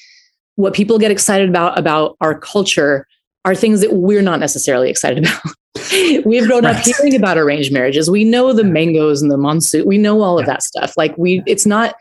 what 0.55 0.73
people 0.73 0.97
get 0.97 1.11
excited 1.11 1.47
about 1.47 1.77
about 1.77 2.17
our 2.21 2.37
culture 2.37 3.07
are 3.45 3.55
things 3.55 3.81
that 3.81 3.93
we're 3.93 4.21
not 4.21 4.39
necessarily 4.39 4.89
excited 4.89 5.19
about. 5.25 6.25
We've 6.25 6.47
grown 6.47 6.65
right. 6.65 6.75
up 6.75 6.83
hearing 6.83 7.15
about 7.15 7.37
arranged 7.37 7.71
marriages. 7.71 8.09
We 8.09 8.23
know 8.25 8.51
the 8.51 8.63
mangoes 8.63 9.21
and 9.21 9.31
the 9.31 9.37
monsoon. 9.37 9.85
We 9.85 9.97
know 9.97 10.21
all 10.21 10.39
of 10.39 10.45
that 10.45 10.63
stuff. 10.63 10.93
Like 10.97 11.17
we, 11.17 11.41
it's 11.45 11.65
not, 11.65 11.95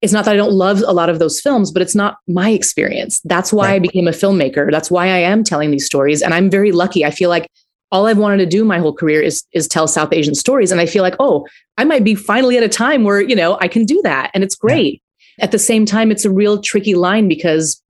it's 0.00 0.12
not 0.12 0.24
that 0.24 0.34
I 0.34 0.36
don't 0.36 0.52
love 0.52 0.82
a 0.86 0.92
lot 0.92 1.08
of 1.08 1.18
those 1.18 1.40
films, 1.40 1.72
but 1.72 1.82
it's 1.82 1.94
not 1.94 2.18
my 2.28 2.50
experience. 2.50 3.20
That's 3.24 3.52
why 3.52 3.68
right. 3.68 3.74
I 3.74 3.78
became 3.80 4.06
a 4.06 4.12
filmmaker. 4.12 4.70
That's 4.70 4.90
why 4.90 5.06
I 5.06 5.18
am 5.18 5.42
telling 5.42 5.70
these 5.70 5.86
stories. 5.86 6.22
And 6.22 6.32
I'm 6.32 6.50
very 6.50 6.70
lucky. 6.70 7.04
I 7.04 7.10
feel 7.10 7.30
like 7.30 7.50
all 7.90 8.06
I've 8.06 8.18
wanted 8.18 8.38
to 8.38 8.46
do 8.46 8.64
my 8.64 8.78
whole 8.78 8.92
career 8.92 9.20
is 9.20 9.44
is 9.52 9.66
tell 9.66 9.88
South 9.88 10.12
Asian 10.12 10.34
stories. 10.34 10.70
And 10.70 10.80
I 10.80 10.86
feel 10.86 11.02
like, 11.02 11.16
oh, 11.18 11.46
I 11.78 11.84
might 11.84 12.04
be 12.04 12.14
finally 12.14 12.56
at 12.56 12.62
a 12.62 12.68
time 12.68 13.02
where, 13.02 13.20
you 13.20 13.34
know, 13.34 13.58
I 13.60 13.68
can 13.68 13.84
do 13.84 14.00
that. 14.02 14.30
And 14.34 14.44
it's 14.44 14.54
great. 14.54 15.02
Yeah. 15.38 15.44
At 15.44 15.52
the 15.52 15.58
same 15.58 15.86
time, 15.86 16.10
it's 16.10 16.24
a 16.24 16.30
real 16.30 16.60
tricky 16.60 16.94
line 16.94 17.28
because 17.28 17.82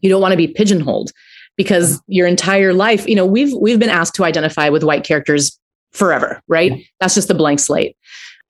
you 0.00 0.08
don't 0.08 0.20
want 0.20 0.32
to 0.32 0.36
be 0.36 0.48
pigeonholed 0.48 1.12
because 1.56 2.00
your 2.06 2.26
entire 2.26 2.72
life, 2.72 3.06
you 3.06 3.14
know, 3.14 3.26
we've 3.26 3.52
we've 3.54 3.78
been 3.78 3.90
asked 3.90 4.14
to 4.16 4.24
identify 4.24 4.68
with 4.68 4.84
white 4.84 5.04
characters 5.04 5.58
forever, 5.92 6.40
right? 6.48 6.72
Yeah. 6.72 6.84
That's 7.00 7.14
just 7.14 7.30
a 7.30 7.34
blank 7.34 7.60
slate. 7.60 7.96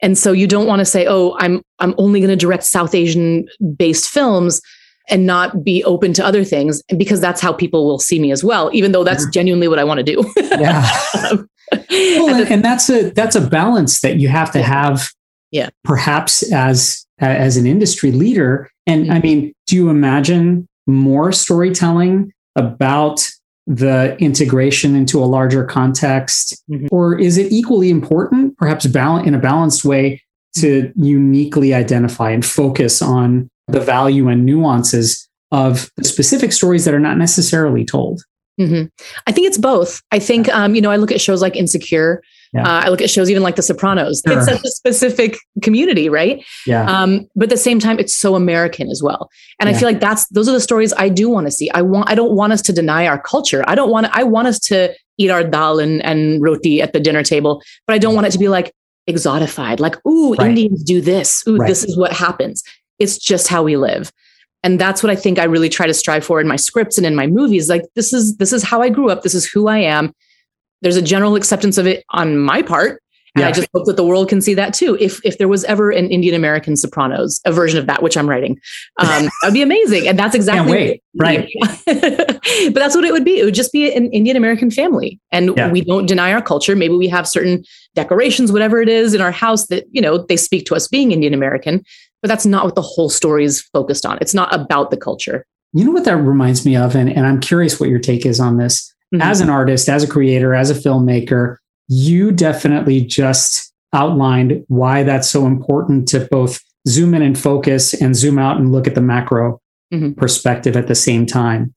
And 0.03 0.19
so 0.19 0.33
you 0.33 0.47
don't 0.47 0.67
want 0.67 0.81
to 0.81 0.85
say, 0.85 1.07
"Oh, 1.09 1.37
I'm 1.39 1.63
I'm 1.79 1.95
only 1.97 2.21
going 2.21 2.31
to 2.31 2.37
direct 2.37 2.65
South 2.65 2.95
Asian 2.95 3.47
based 3.77 4.09
films." 4.09 4.61
and 5.09 5.27
not 5.27 5.65
be 5.65 5.83
open 5.83 6.13
to 6.13 6.25
other 6.25 6.45
things 6.45 6.81
because 6.97 7.21
that's 7.21 7.41
how 7.41 7.53
people 7.53 7.85
will 7.87 7.99
see 7.99 8.21
me 8.21 8.31
as 8.31 8.45
well 8.45 8.71
even 8.73 8.93
though 8.93 9.03
that's 9.03 9.27
genuinely 9.31 9.67
what 9.67 9.81
i 9.81 9.85
want 9.85 9.99
to 9.99 10.05
do. 10.05 10.25
Yeah. 10.37 10.89
Well, 11.91 12.35
and, 12.35 12.51
and 12.51 12.65
that's 12.65 12.91
a 12.91 13.11
that's 13.11 13.35
a 13.35 13.41
balance 13.41 14.03
that 14.03 14.21
you 14.21 14.29
have 14.29 14.51
to 14.53 14.63
have 14.63 15.09
yeah. 15.51 15.71
perhaps 15.85 16.43
as 16.53 17.07
as 17.19 17.57
an 17.57 17.67
industry 17.67 18.13
leader. 18.13 18.71
And 18.87 19.05
mm-hmm. 19.05 19.13
i 19.13 19.21
mean 19.21 19.55
do 19.67 19.77
you 19.77 19.89
imagine 19.89 20.69
more 20.87 21.33
storytelling 21.33 22.31
about 22.57 23.27
the 23.67 24.17
integration 24.19 24.97
into 24.97 25.23
a 25.23 25.27
larger 25.27 25.65
context? 25.65 26.63
Mm-hmm. 26.71 26.89
Or 26.91 27.19
is 27.19 27.39
it 27.39 27.53
equally 27.53 27.91
important, 27.91 28.57
perhaps 28.59 28.87
balance 28.87 29.27
in 29.27 29.35
a 29.35 29.39
balanced 29.39 29.85
way, 29.85 30.23
to 30.57 30.93
uniquely 30.97 31.73
identify 31.73 32.31
and 32.31 32.45
focus 32.45 33.01
on 33.01 33.49
the 33.69 33.81
value 33.81 34.29
and 34.29 34.45
nuances 34.45 35.29
of 35.51 35.91
the 35.97 36.05
specific 36.05 36.53
stories 36.53 36.85
that 36.85 36.95
are 36.95 37.01
not 37.01 37.19
necessarily 37.19 37.85
told? 37.85 38.23
Mm-hmm. 38.61 38.87
I 39.27 39.33
think 39.33 39.47
it's 39.47 39.59
both. 39.59 40.03
I 40.11 40.19
think, 40.19 40.49
um, 40.51 40.75
you 40.75 40.81
know, 40.81 40.91
I 40.91 40.97
look 40.97 41.13
at 41.13 41.21
shows 41.21 41.41
like 41.41 41.57
Insecure. 41.57 42.23
Yeah. 42.53 42.67
Uh, 42.67 42.83
I 42.85 42.89
look 42.91 43.01
at 43.01 43.09
shows 43.09 43.31
even 43.31 43.43
like 43.43 43.57
The 43.57 43.63
Sopranos. 43.63 44.23
Sure. 44.27 44.37
It's 44.37 44.47
such 44.47 44.63
a 44.63 44.69
specific 44.69 45.39
community, 45.63 46.09
right? 46.09 46.45
Yeah. 46.67 46.85
Um, 46.85 47.27
but 47.35 47.45
at 47.45 47.51
the 47.51 47.57
same 47.57 47.79
time, 47.81 47.99
it's 47.99 48.13
so 48.13 48.35
American 48.35 48.91
as 48.91 49.03
well. 49.03 49.31
And 49.59 49.69
yeah. 49.69 49.77
I 49.77 49.79
feel 49.79 49.89
like 49.89 50.01
that's 50.01 50.27
those 50.29 50.49
are 50.49 50.53
the 50.53 50.61
stories 50.61 50.93
I 50.99 51.09
do 51.09 51.31
want 51.31 51.47
to 51.47 51.51
see. 51.51 51.71
I 51.71 51.83
want. 51.83 52.11
I 52.11 52.15
don't 52.15 52.33
want 52.33 52.53
us 52.53 52.61
to 52.63 52.73
deny 52.73 53.07
our 53.07 53.21
culture. 53.21 53.65
I 53.67 53.75
don't 53.75 53.91
want. 53.91 54.07
I 54.13 54.23
want 54.25 54.49
us 54.49 54.59
to 54.61 54.95
eat 55.19 55.31
our 55.31 55.45
dal 55.45 55.79
and, 55.79 56.03
and 56.05 56.43
roti 56.43 56.83
at 56.83 56.93
the 56.93 57.01
dinner 57.01 57.23
table, 57.23 57.63
but 57.87 57.95
I 57.95 57.99
don't 57.99 58.15
want 58.15 58.27
it 58.27 58.33
to 58.33 58.39
be 58.39 58.49
like 58.49 58.73
exotified. 59.09 59.81
Like, 59.81 60.05
ooh, 60.07 60.35
right. 60.35 60.49
Indians 60.49 60.83
do 60.83 61.01
this. 61.01 61.43
Ooh, 61.49 61.57
right. 61.57 61.69
this 61.69 61.85
is 61.85 61.97
what 61.97 62.13
happens. 62.13 62.63
It's 62.99 63.19
just 63.19 63.49
how 63.49 63.63
we 63.63 63.77
live 63.77 64.13
and 64.63 64.81
that's 64.81 65.03
what 65.03 65.11
i 65.11 65.17
think 65.17 65.39
i 65.39 65.45
really 65.45 65.69
try 65.69 65.87
to 65.87 65.95
strive 65.95 66.25
for 66.25 66.41
in 66.41 66.47
my 66.47 66.57
scripts 66.57 66.97
and 66.97 67.07
in 67.07 67.15
my 67.15 67.27
movies 67.27 67.69
like 67.69 67.83
this 67.95 68.13
is 68.13 68.37
this 68.37 68.53
is 68.53 68.63
how 68.63 68.81
i 68.81 68.89
grew 68.89 69.11
up 69.11 69.23
this 69.23 69.35
is 69.35 69.45
who 69.45 69.67
i 69.69 69.79
am 69.79 70.15
there's 70.83 70.97
a 70.97 71.03
general 71.03 71.37
acceptance 71.37 71.79
of 71.79 71.87
it 71.87 72.05
on 72.11 72.39
my 72.39 72.63
part 72.63 73.03
and 73.35 73.41
yeah. 73.41 73.49
I 73.49 73.53
just 73.53 73.69
hope 73.75 73.87
that 73.87 73.97
the 73.97 74.05
world 74.05 74.29
can 74.29 74.43
see 74.43 74.53
that 74.53 74.75
too. 74.75 74.95
If 75.01 75.19
if 75.25 75.39
there 75.39 75.49
was 75.49 75.65
ever 75.65 75.91
an 75.91 76.11
Indian 76.11 76.35
American 76.35 76.77
Sopranos, 76.77 77.41
a 77.47 77.53
version 77.53 77.79
of 77.79 77.87
that, 77.87 78.03
which 78.03 78.15
I'm 78.15 78.29
writing, 78.29 78.61
um, 78.99 79.31
that'd 79.41 79.55
be 79.55 79.63
amazing. 79.63 80.07
And 80.07 80.19
that's 80.19 80.35
exactly 80.35 80.71
wait, 80.71 81.03
right. 81.19 81.49
but 81.87 82.75
that's 82.75 82.95
what 82.95 83.07
it 83.07 83.13
would 83.13 83.25
be. 83.25 83.39
It 83.39 83.45
would 83.45 83.55
just 83.55 83.73
be 83.73 83.91
an 83.91 84.13
Indian 84.13 84.37
American 84.37 84.71
family, 84.71 85.19
and 85.31 85.57
yeah. 85.57 85.73
we 85.73 85.81
don't 85.81 86.05
deny 86.05 86.31
our 86.31 86.43
culture. 86.43 86.77
Maybe 86.77 86.93
we 86.93 87.09
have 87.09 87.27
certain 87.27 87.65
decorations, 87.95 88.53
whatever 88.53 88.83
it 88.83 88.91
is, 88.91 89.15
in 89.15 89.23
our 89.23 89.33
house 89.33 89.67
that 89.69 89.87
you 89.93 90.03
know 90.03 90.19
they 90.19 90.37
speak 90.37 90.67
to 90.67 90.75
us 90.75 90.87
being 90.87 91.11
Indian 91.11 91.33
American 91.33 91.83
but 92.23 92.29
that's 92.29 92.47
not 92.47 92.65
what 92.65 92.77
the 92.77 92.83
whole 92.83 93.11
story 93.11 93.45
is 93.45 93.61
focused 93.61 94.07
on. 94.07 94.17
It's 94.21 94.33
not 94.33 94.55
about 94.55 94.91
the 94.91 94.97
culture. 94.97 95.45
You 95.75 95.85
know 95.85 95.91
what 95.91 96.05
that 96.05 96.17
reminds 96.17 96.65
me 96.65 96.77
of? 96.77 96.95
And, 96.95 97.11
and 97.11 97.27
I'm 97.27 97.41
curious 97.41 97.81
what 97.81 97.89
your 97.89 97.99
take 97.99 98.25
is 98.25 98.39
on 98.39 98.59
this. 98.59 98.92
Mm-hmm. 99.13 99.23
As 99.23 99.41
an 99.41 99.51
artist, 99.51 99.89
as 99.89 100.03
a 100.03 100.09
creator, 100.09 100.55
as 100.55 100.71
a 100.71 100.75
filmmaker, 100.75 101.57
you 101.89 102.33
definitely 102.33 103.03
just 103.03 103.73
outlined 103.93 104.65
why 104.69 105.03
that's 105.03 105.29
so 105.29 105.47
important 105.47 106.09
to 106.09 106.27
both 106.31 106.61
zoom 106.89 107.15
in 107.15 107.23
and 107.23 107.39
focus 107.39 107.93
and 107.95 108.17
zoom 108.17 108.39
out 108.39 108.57
and 108.57 108.73
look 108.73 108.87
at 108.87 108.95
the 108.95 109.03
macro 109.03 109.61
mm-hmm. 109.93 110.13
perspective 110.13 110.77
at 110.77 110.89
the 110.89 110.95
same 110.95 111.27
time. 111.27 111.75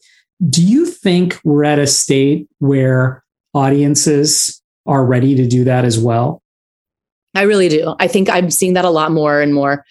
Do 0.49 0.65
you 0.65 0.85
think 0.85 1.39
we're 1.43 1.65
at 1.65 1.79
a 1.79 1.87
state 1.87 2.47
where 2.59 3.23
audiences 3.53 4.61
are 4.85 5.05
ready 5.05 5.35
to 5.35 5.47
do 5.47 5.63
that 5.65 5.85
as 5.85 5.99
well? 5.99 6.41
I 7.33 7.43
really 7.43 7.67
do. 7.67 7.95
I 7.99 8.07
think 8.07 8.29
I'm 8.29 8.49
seeing 8.49 8.73
that 8.73 8.85
a 8.85 8.89
lot 8.89 9.11
more 9.11 9.41
and 9.41 9.53
more 9.53 9.83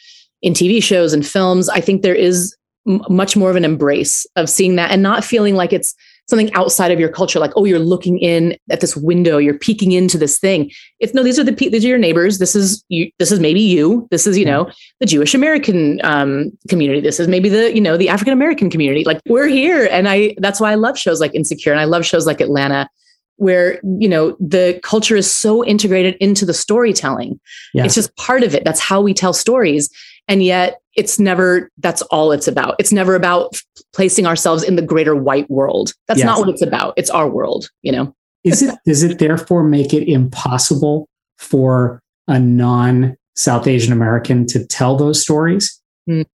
in 0.44 0.52
TV 0.52 0.82
shows 0.82 1.14
and 1.14 1.26
films, 1.26 1.70
I 1.70 1.80
think 1.80 2.02
there 2.02 2.14
is 2.14 2.54
m- 2.86 3.02
much 3.08 3.34
more 3.34 3.50
of 3.50 3.56
an 3.56 3.64
embrace 3.64 4.26
of 4.36 4.50
seeing 4.50 4.76
that 4.76 4.90
and 4.90 5.02
not 5.02 5.24
feeling 5.24 5.56
like 5.56 5.72
it's 5.72 5.94
something 6.28 6.52
outside 6.54 6.90
of 6.90 6.98
your 6.98 7.08
culture 7.08 7.38
like 7.38 7.52
oh 7.56 7.64
you're 7.64 7.78
looking 7.78 8.18
in 8.18 8.56
at 8.70 8.80
this 8.80 8.96
window 8.96 9.38
you're 9.38 9.58
peeking 9.58 9.92
into 9.92 10.18
this 10.18 10.38
thing. 10.38 10.70
It's 11.00 11.14
no 11.14 11.22
these 11.22 11.38
are 11.38 11.44
the 11.44 11.52
these 11.52 11.84
are 11.84 11.88
your 11.88 11.98
neighbors. 11.98 12.38
This 12.38 12.54
is 12.54 12.84
you 12.88 13.10
this 13.18 13.30
is 13.30 13.40
maybe 13.40 13.60
you. 13.60 14.08
This 14.10 14.26
is 14.26 14.38
you 14.38 14.44
know 14.44 14.70
the 15.00 15.06
jewish 15.06 15.34
american 15.34 16.00
um, 16.04 16.56
community. 16.68 17.00
This 17.00 17.20
is 17.20 17.28
maybe 17.28 17.48
the 17.48 17.74
you 17.74 17.80
know 17.80 17.96
the 17.96 18.08
african 18.08 18.32
american 18.32 18.70
community. 18.70 19.04
Like 19.04 19.20
we're 19.26 19.48
here. 19.48 19.88
And 19.90 20.08
i 20.08 20.34
that's 20.38 20.60
why 20.60 20.72
i 20.72 20.74
love 20.74 20.98
shows 20.98 21.20
like 21.20 21.34
insecure 21.34 21.72
and 21.72 21.80
i 21.80 21.84
love 21.84 22.04
shows 22.04 22.26
like 22.26 22.40
atlanta 22.40 22.88
where 23.36 23.80
you 23.98 24.08
know 24.08 24.36
the 24.38 24.78
culture 24.82 25.16
is 25.16 25.30
so 25.30 25.64
integrated 25.64 26.16
into 26.20 26.46
the 26.46 26.54
storytelling. 26.54 27.40
Yeah. 27.72 27.84
it's 27.84 27.94
just 27.94 28.14
part 28.16 28.42
of 28.42 28.54
it. 28.54 28.64
That's 28.64 28.80
how 28.80 29.00
we 29.00 29.12
tell 29.12 29.32
stories 29.32 29.90
and 30.28 30.42
yet 30.42 30.80
it's 30.96 31.18
never, 31.18 31.70
that's 31.78 32.02
all 32.02 32.32
it's 32.32 32.48
about. 32.48 32.76
It's 32.78 32.92
never 32.92 33.14
about 33.14 33.60
placing 33.92 34.26
ourselves 34.26 34.62
in 34.62 34.76
the 34.76 34.82
greater 34.82 35.14
white 35.16 35.50
world. 35.50 35.92
That's 36.08 36.18
yes. 36.18 36.26
not 36.26 36.38
what 36.38 36.48
it's 36.48 36.62
about. 36.62 36.94
It's 36.96 37.10
our 37.10 37.28
world, 37.28 37.68
you 37.82 37.92
know? 37.92 38.14
Is 38.44 38.62
it, 38.62 38.74
does 38.86 39.02
it 39.02 39.18
therefore 39.18 39.64
make 39.64 39.94
it 39.94 40.08
impossible 40.10 41.08
for 41.38 42.00
a 42.28 42.38
non 42.38 43.16
South 43.36 43.66
Asian 43.66 43.92
American 43.92 44.46
to 44.48 44.64
tell 44.66 44.96
those 44.96 45.20
stories? 45.20 45.80
Mm. 46.08 46.26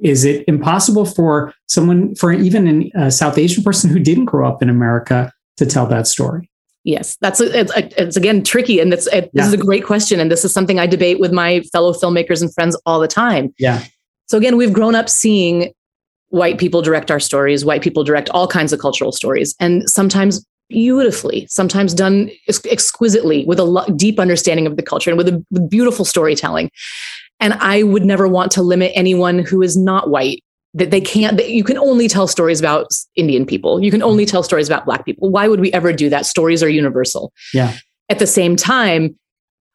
Is 0.00 0.24
it 0.24 0.44
impossible 0.46 1.04
for 1.04 1.52
someone, 1.66 2.14
for 2.14 2.32
even 2.32 2.90
a 2.94 3.10
South 3.10 3.36
Asian 3.36 3.64
person 3.64 3.90
who 3.90 3.98
didn't 3.98 4.26
grow 4.26 4.46
up 4.46 4.62
in 4.62 4.68
America 4.68 5.32
to 5.56 5.66
tell 5.66 5.86
that 5.86 6.06
story? 6.06 6.47
Yes, 6.84 7.16
that's 7.20 7.40
it's, 7.40 7.72
it's 7.76 8.16
again 8.16 8.42
tricky, 8.44 8.80
and 8.80 8.92
it's 8.92 9.06
it, 9.08 9.24
yeah. 9.24 9.30
this 9.32 9.46
is 9.48 9.52
a 9.52 9.58
great 9.58 9.84
question, 9.84 10.20
and 10.20 10.30
this 10.30 10.44
is 10.44 10.52
something 10.52 10.78
I 10.78 10.86
debate 10.86 11.20
with 11.20 11.32
my 11.32 11.60
fellow 11.72 11.92
filmmakers 11.92 12.40
and 12.40 12.52
friends 12.54 12.80
all 12.86 13.00
the 13.00 13.08
time. 13.08 13.52
Yeah. 13.58 13.84
So 14.26 14.38
again, 14.38 14.56
we've 14.56 14.72
grown 14.72 14.94
up 14.94 15.08
seeing 15.08 15.72
white 16.28 16.58
people 16.58 16.82
direct 16.82 17.10
our 17.10 17.20
stories, 17.20 17.64
white 17.64 17.82
people 17.82 18.04
direct 18.04 18.28
all 18.30 18.46
kinds 18.46 18.72
of 18.72 18.78
cultural 18.78 19.12
stories, 19.12 19.54
and 19.60 19.88
sometimes 19.88 20.44
beautifully, 20.68 21.46
sometimes 21.48 21.94
done 21.94 22.30
ex- 22.46 22.64
exquisitely 22.66 23.44
with 23.46 23.58
a 23.58 23.64
lo- 23.64 23.86
deep 23.96 24.20
understanding 24.20 24.66
of 24.66 24.76
the 24.76 24.82
culture 24.82 25.10
and 25.10 25.16
with, 25.16 25.28
a, 25.28 25.44
with 25.50 25.68
beautiful 25.68 26.04
storytelling. 26.04 26.70
And 27.40 27.54
I 27.54 27.82
would 27.82 28.04
never 28.04 28.28
want 28.28 28.50
to 28.52 28.62
limit 28.62 28.92
anyone 28.94 29.38
who 29.38 29.62
is 29.62 29.76
not 29.76 30.10
white 30.10 30.42
that 30.74 30.90
they 30.90 31.00
can't 31.00 31.36
that 31.36 31.50
you 31.50 31.64
can 31.64 31.78
only 31.78 32.08
tell 32.08 32.28
stories 32.28 32.60
about 32.60 32.88
indian 33.16 33.46
people. 33.46 33.82
You 33.82 33.90
can 33.90 34.02
only 34.02 34.24
mm. 34.24 34.30
tell 34.30 34.42
stories 34.42 34.68
about 34.68 34.84
black 34.84 35.04
people. 35.04 35.30
Why 35.30 35.48
would 35.48 35.60
we 35.60 35.72
ever 35.72 35.92
do 35.92 36.08
that? 36.10 36.26
Stories 36.26 36.62
are 36.62 36.68
universal. 36.68 37.32
Yeah. 37.54 37.76
At 38.08 38.18
the 38.18 38.26
same 38.26 38.56
time 38.56 39.18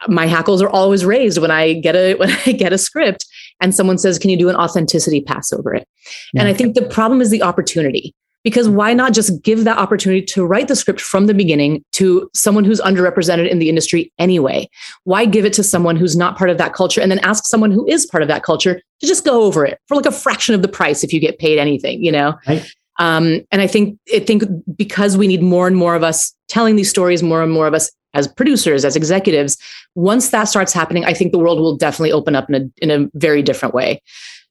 my 0.07 0.25
hackles 0.25 0.61
are 0.61 0.69
always 0.69 1.05
raised 1.05 1.37
when 1.37 1.51
i 1.51 1.73
get 1.73 1.95
a 1.95 2.13
when 2.19 2.29
i 2.45 2.51
get 2.51 2.73
a 2.73 2.77
script 2.77 3.25
and 3.61 3.73
someone 3.73 3.97
says 3.97 4.19
can 4.19 4.29
you 4.29 4.37
do 4.37 4.49
an 4.49 4.55
authenticity 4.55 5.21
pass 5.21 5.53
over 5.53 5.73
it? 5.73 5.87
Yeah. 6.33 6.41
and 6.41 6.49
i 6.49 6.53
think 6.53 6.75
the 6.75 6.85
problem 6.85 7.21
is 7.21 7.29
the 7.29 7.41
opportunity 7.41 8.13
because 8.43 8.67
why 8.67 8.93
not 8.93 9.13
just 9.13 9.41
give 9.41 9.63
that 9.63 9.77
opportunity 9.77 10.21
to 10.21 10.45
write 10.45 10.67
the 10.67 10.75
script 10.75 11.01
from 11.01 11.27
the 11.27 11.33
beginning 11.33 11.83
to 11.93 12.29
someone 12.33 12.63
who's 12.63 12.81
underrepresented 12.81 13.49
in 13.49 13.59
the 13.59 13.69
industry 13.69 14.11
anyway? 14.19 14.69
Why 15.05 15.25
give 15.25 15.45
it 15.45 15.53
to 15.53 15.63
someone 15.63 15.95
who's 15.95 16.15
not 16.15 16.37
part 16.37 16.49
of 16.49 16.57
that 16.57 16.73
culture 16.73 17.01
and 17.01 17.09
then 17.09 17.19
ask 17.19 17.45
someone 17.45 17.71
who 17.71 17.87
is 17.87 18.05
part 18.05 18.21
of 18.21 18.27
that 18.27 18.43
culture 18.43 18.81
to 18.99 19.07
just 19.07 19.25
go 19.25 19.43
over 19.43 19.65
it 19.65 19.79
for 19.87 19.95
like 19.95 20.05
a 20.05 20.11
fraction 20.11 20.53
of 20.53 20.61
the 20.61 20.67
price 20.67 21.03
if 21.03 21.13
you 21.13 21.19
get 21.19 21.39
paid 21.39 21.57
anything, 21.57 22.03
you 22.03 22.11
know? 22.11 22.37
Right. 22.47 22.69
Um, 22.99 23.41
and 23.51 23.61
I 23.61 23.67
think 23.67 23.97
I 24.13 24.19
think 24.19 24.43
because 24.75 25.17
we 25.17 25.27
need 25.27 25.41
more 25.41 25.67
and 25.67 25.75
more 25.75 25.95
of 25.95 26.03
us 26.03 26.33
telling 26.47 26.75
these 26.75 26.89
stories, 26.89 27.23
more 27.23 27.41
and 27.41 27.51
more 27.51 27.65
of 27.65 27.73
us 27.73 27.91
as 28.13 28.27
producers, 28.27 28.85
as 28.85 28.95
executives, 28.95 29.57
once 29.95 30.29
that 30.29 30.43
starts 30.43 30.71
happening, 30.73 31.03
I 31.03 31.13
think 31.13 31.31
the 31.31 31.39
world 31.39 31.59
will 31.59 31.75
definitely 31.75 32.11
open 32.11 32.35
up 32.35 32.49
in 32.49 32.55
a 32.55 32.83
in 32.83 32.91
a 32.91 33.09
very 33.15 33.41
different 33.41 33.73
way. 33.73 34.01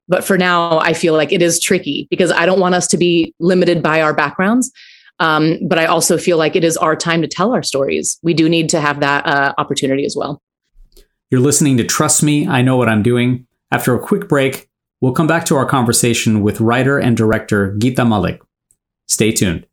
But 0.08 0.24
for 0.24 0.36
now, 0.36 0.78
I 0.78 0.92
feel 0.92 1.14
like 1.14 1.32
it 1.32 1.42
is 1.42 1.60
tricky 1.60 2.06
because 2.10 2.30
I 2.32 2.46
don't 2.46 2.60
want 2.60 2.74
us 2.74 2.86
to 2.88 2.96
be 2.96 3.34
limited 3.38 3.82
by 3.82 4.02
our 4.02 4.14
backgrounds. 4.14 4.70
Um, 5.18 5.58
but 5.68 5.78
I 5.78 5.86
also 5.86 6.18
feel 6.18 6.36
like 6.36 6.56
it 6.56 6.64
is 6.64 6.76
our 6.76 6.96
time 6.96 7.22
to 7.22 7.28
tell 7.28 7.52
our 7.52 7.62
stories. 7.62 8.18
We 8.22 8.34
do 8.34 8.48
need 8.48 8.68
to 8.70 8.80
have 8.80 9.00
that 9.00 9.24
uh, 9.26 9.54
opportunity 9.58 10.04
as 10.04 10.16
well. 10.16 10.42
You're 11.30 11.40
listening 11.40 11.76
to 11.76 11.84
Trust 11.84 12.22
Me, 12.22 12.46
I 12.46 12.62
Know 12.62 12.76
What 12.76 12.88
I'm 12.88 13.02
Doing. 13.02 13.46
After 13.70 13.94
a 13.94 14.00
quick 14.00 14.28
break, 14.28 14.68
we'll 15.00 15.12
come 15.12 15.26
back 15.26 15.44
to 15.46 15.56
our 15.56 15.64
conversation 15.64 16.42
with 16.42 16.60
writer 16.60 16.98
and 16.98 17.16
director 17.16 17.74
Geeta 17.78 18.06
Malik. 18.06 18.42
Stay 19.08 19.32
tuned. 19.32 19.66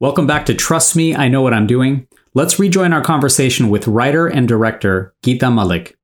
Welcome 0.00 0.26
back 0.26 0.46
to 0.46 0.54
Trust 0.54 0.96
Me, 0.96 1.14
I 1.14 1.28
Know 1.28 1.42
What 1.42 1.52
I'm 1.52 1.66
Doing. 1.66 2.08
Let's 2.32 2.58
rejoin 2.58 2.94
our 2.94 3.02
conversation 3.02 3.68
with 3.68 3.86
writer 3.86 4.26
and 4.26 4.48
director 4.48 5.14
Geeta 5.22 5.54
Malik. 5.54 5.94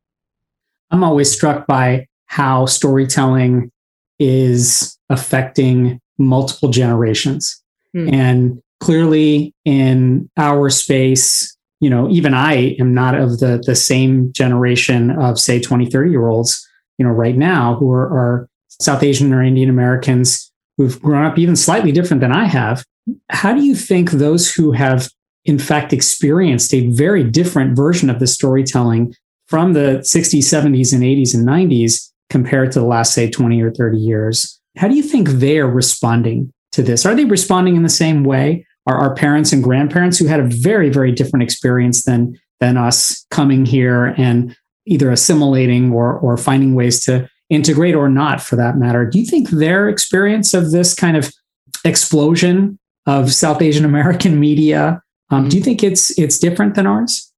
I'm 0.90 1.02
always 1.02 1.32
struck 1.32 1.66
by 1.66 2.06
how 2.26 2.66
storytelling 2.66 3.72
is 4.18 4.98
affecting 5.08 5.98
multiple 6.18 6.68
generations. 6.68 7.62
Hmm. 7.94 8.12
And 8.12 8.62
clearly 8.80 9.54
in 9.64 10.28
our 10.36 10.68
space, 10.68 11.56
you 11.80 11.88
know, 11.88 12.06
even 12.10 12.34
I 12.34 12.76
am 12.78 12.92
not 12.92 13.14
of 13.14 13.38
the 13.38 13.62
the 13.64 13.74
same 13.74 14.30
generation 14.34 15.10
of 15.12 15.40
say 15.40 15.58
20, 15.58 15.86
30 15.86 16.10
year 16.10 16.28
olds, 16.28 16.68
you 16.98 17.06
know, 17.06 17.12
right 17.12 17.34
now 17.34 17.76
who 17.76 17.90
are, 17.92 18.04
are 18.08 18.48
South 18.68 19.02
Asian 19.02 19.32
or 19.32 19.42
Indian 19.42 19.70
Americans 19.70 20.52
who've 20.76 21.00
grown 21.00 21.24
up 21.24 21.38
even 21.38 21.56
slightly 21.56 21.92
different 21.92 22.20
than 22.20 22.32
I 22.32 22.44
have 22.44 22.84
how 23.30 23.54
do 23.54 23.62
you 23.62 23.74
think 23.74 24.10
those 24.10 24.52
who 24.52 24.72
have, 24.72 25.10
in 25.44 25.58
fact, 25.58 25.92
experienced 25.92 26.74
a 26.74 26.88
very 26.90 27.24
different 27.24 27.76
version 27.76 28.10
of 28.10 28.18
the 28.18 28.26
storytelling 28.26 29.14
from 29.46 29.72
the 29.72 30.00
60s, 30.02 30.38
70s, 30.38 30.92
and 30.92 31.02
80s 31.02 31.34
and 31.34 31.46
90s 31.46 32.10
compared 32.30 32.72
to 32.72 32.80
the 32.80 32.86
last, 32.86 33.14
say, 33.14 33.30
20 33.30 33.62
or 33.62 33.70
30 33.70 33.96
years, 33.96 34.60
how 34.76 34.88
do 34.88 34.96
you 34.96 35.02
think 35.02 35.28
they're 35.28 35.68
responding 35.68 36.52
to 36.72 36.82
this? 36.82 37.06
Are 37.06 37.14
they 37.14 37.24
responding 37.24 37.76
in 37.76 37.82
the 37.82 37.88
same 37.88 38.24
way? 38.24 38.66
Are 38.86 38.96
our 38.96 39.14
parents 39.14 39.52
and 39.52 39.62
grandparents 39.62 40.18
who 40.18 40.26
had 40.26 40.40
a 40.40 40.46
very, 40.46 40.90
very 40.90 41.12
different 41.12 41.42
experience 41.42 42.02
than, 42.02 42.38
than 42.60 42.76
us 42.76 43.24
coming 43.30 43.64
here 43.64 44.14
and 44.16 44.56
either 44.86 45.10
assimilating 45.10 45.92
or, 45.92 46.18
or 46.18 46.36
finding 46.36 46.74
ways 46.74 47.00
to 47.00 47.28
integrate 47.50 47.94
or 47.94 48.08
not 48.08 48.40
for 48.40 48.56
that 48.56 48.76
matter? 48.76 49.04
Do 49.06 49.18
you 49.18 49.26
think 49.26 49.50
their 49.50 49.88
experience 49.88 50.54
of 50.54 50.72
this 50.72 50.94
kind 50.94 51.16
of 51.16 51.32
explosion 51.84 52.78
of 53.06 53.32
South 53.32 53.62
Asian 53.62 53.84
American 53.84 54.38
media. 54.40 55.02
Um, 55.30 55.40
mm-hmm. 55.40 55.48
Do 55.48 55.56
you 55.56 55.62
think 55.62 55.82
it's 55.82 56.16
it's 56.18 56.38
different 56.38 56.74
than 56.74 56.86
ours? 56.86 57.32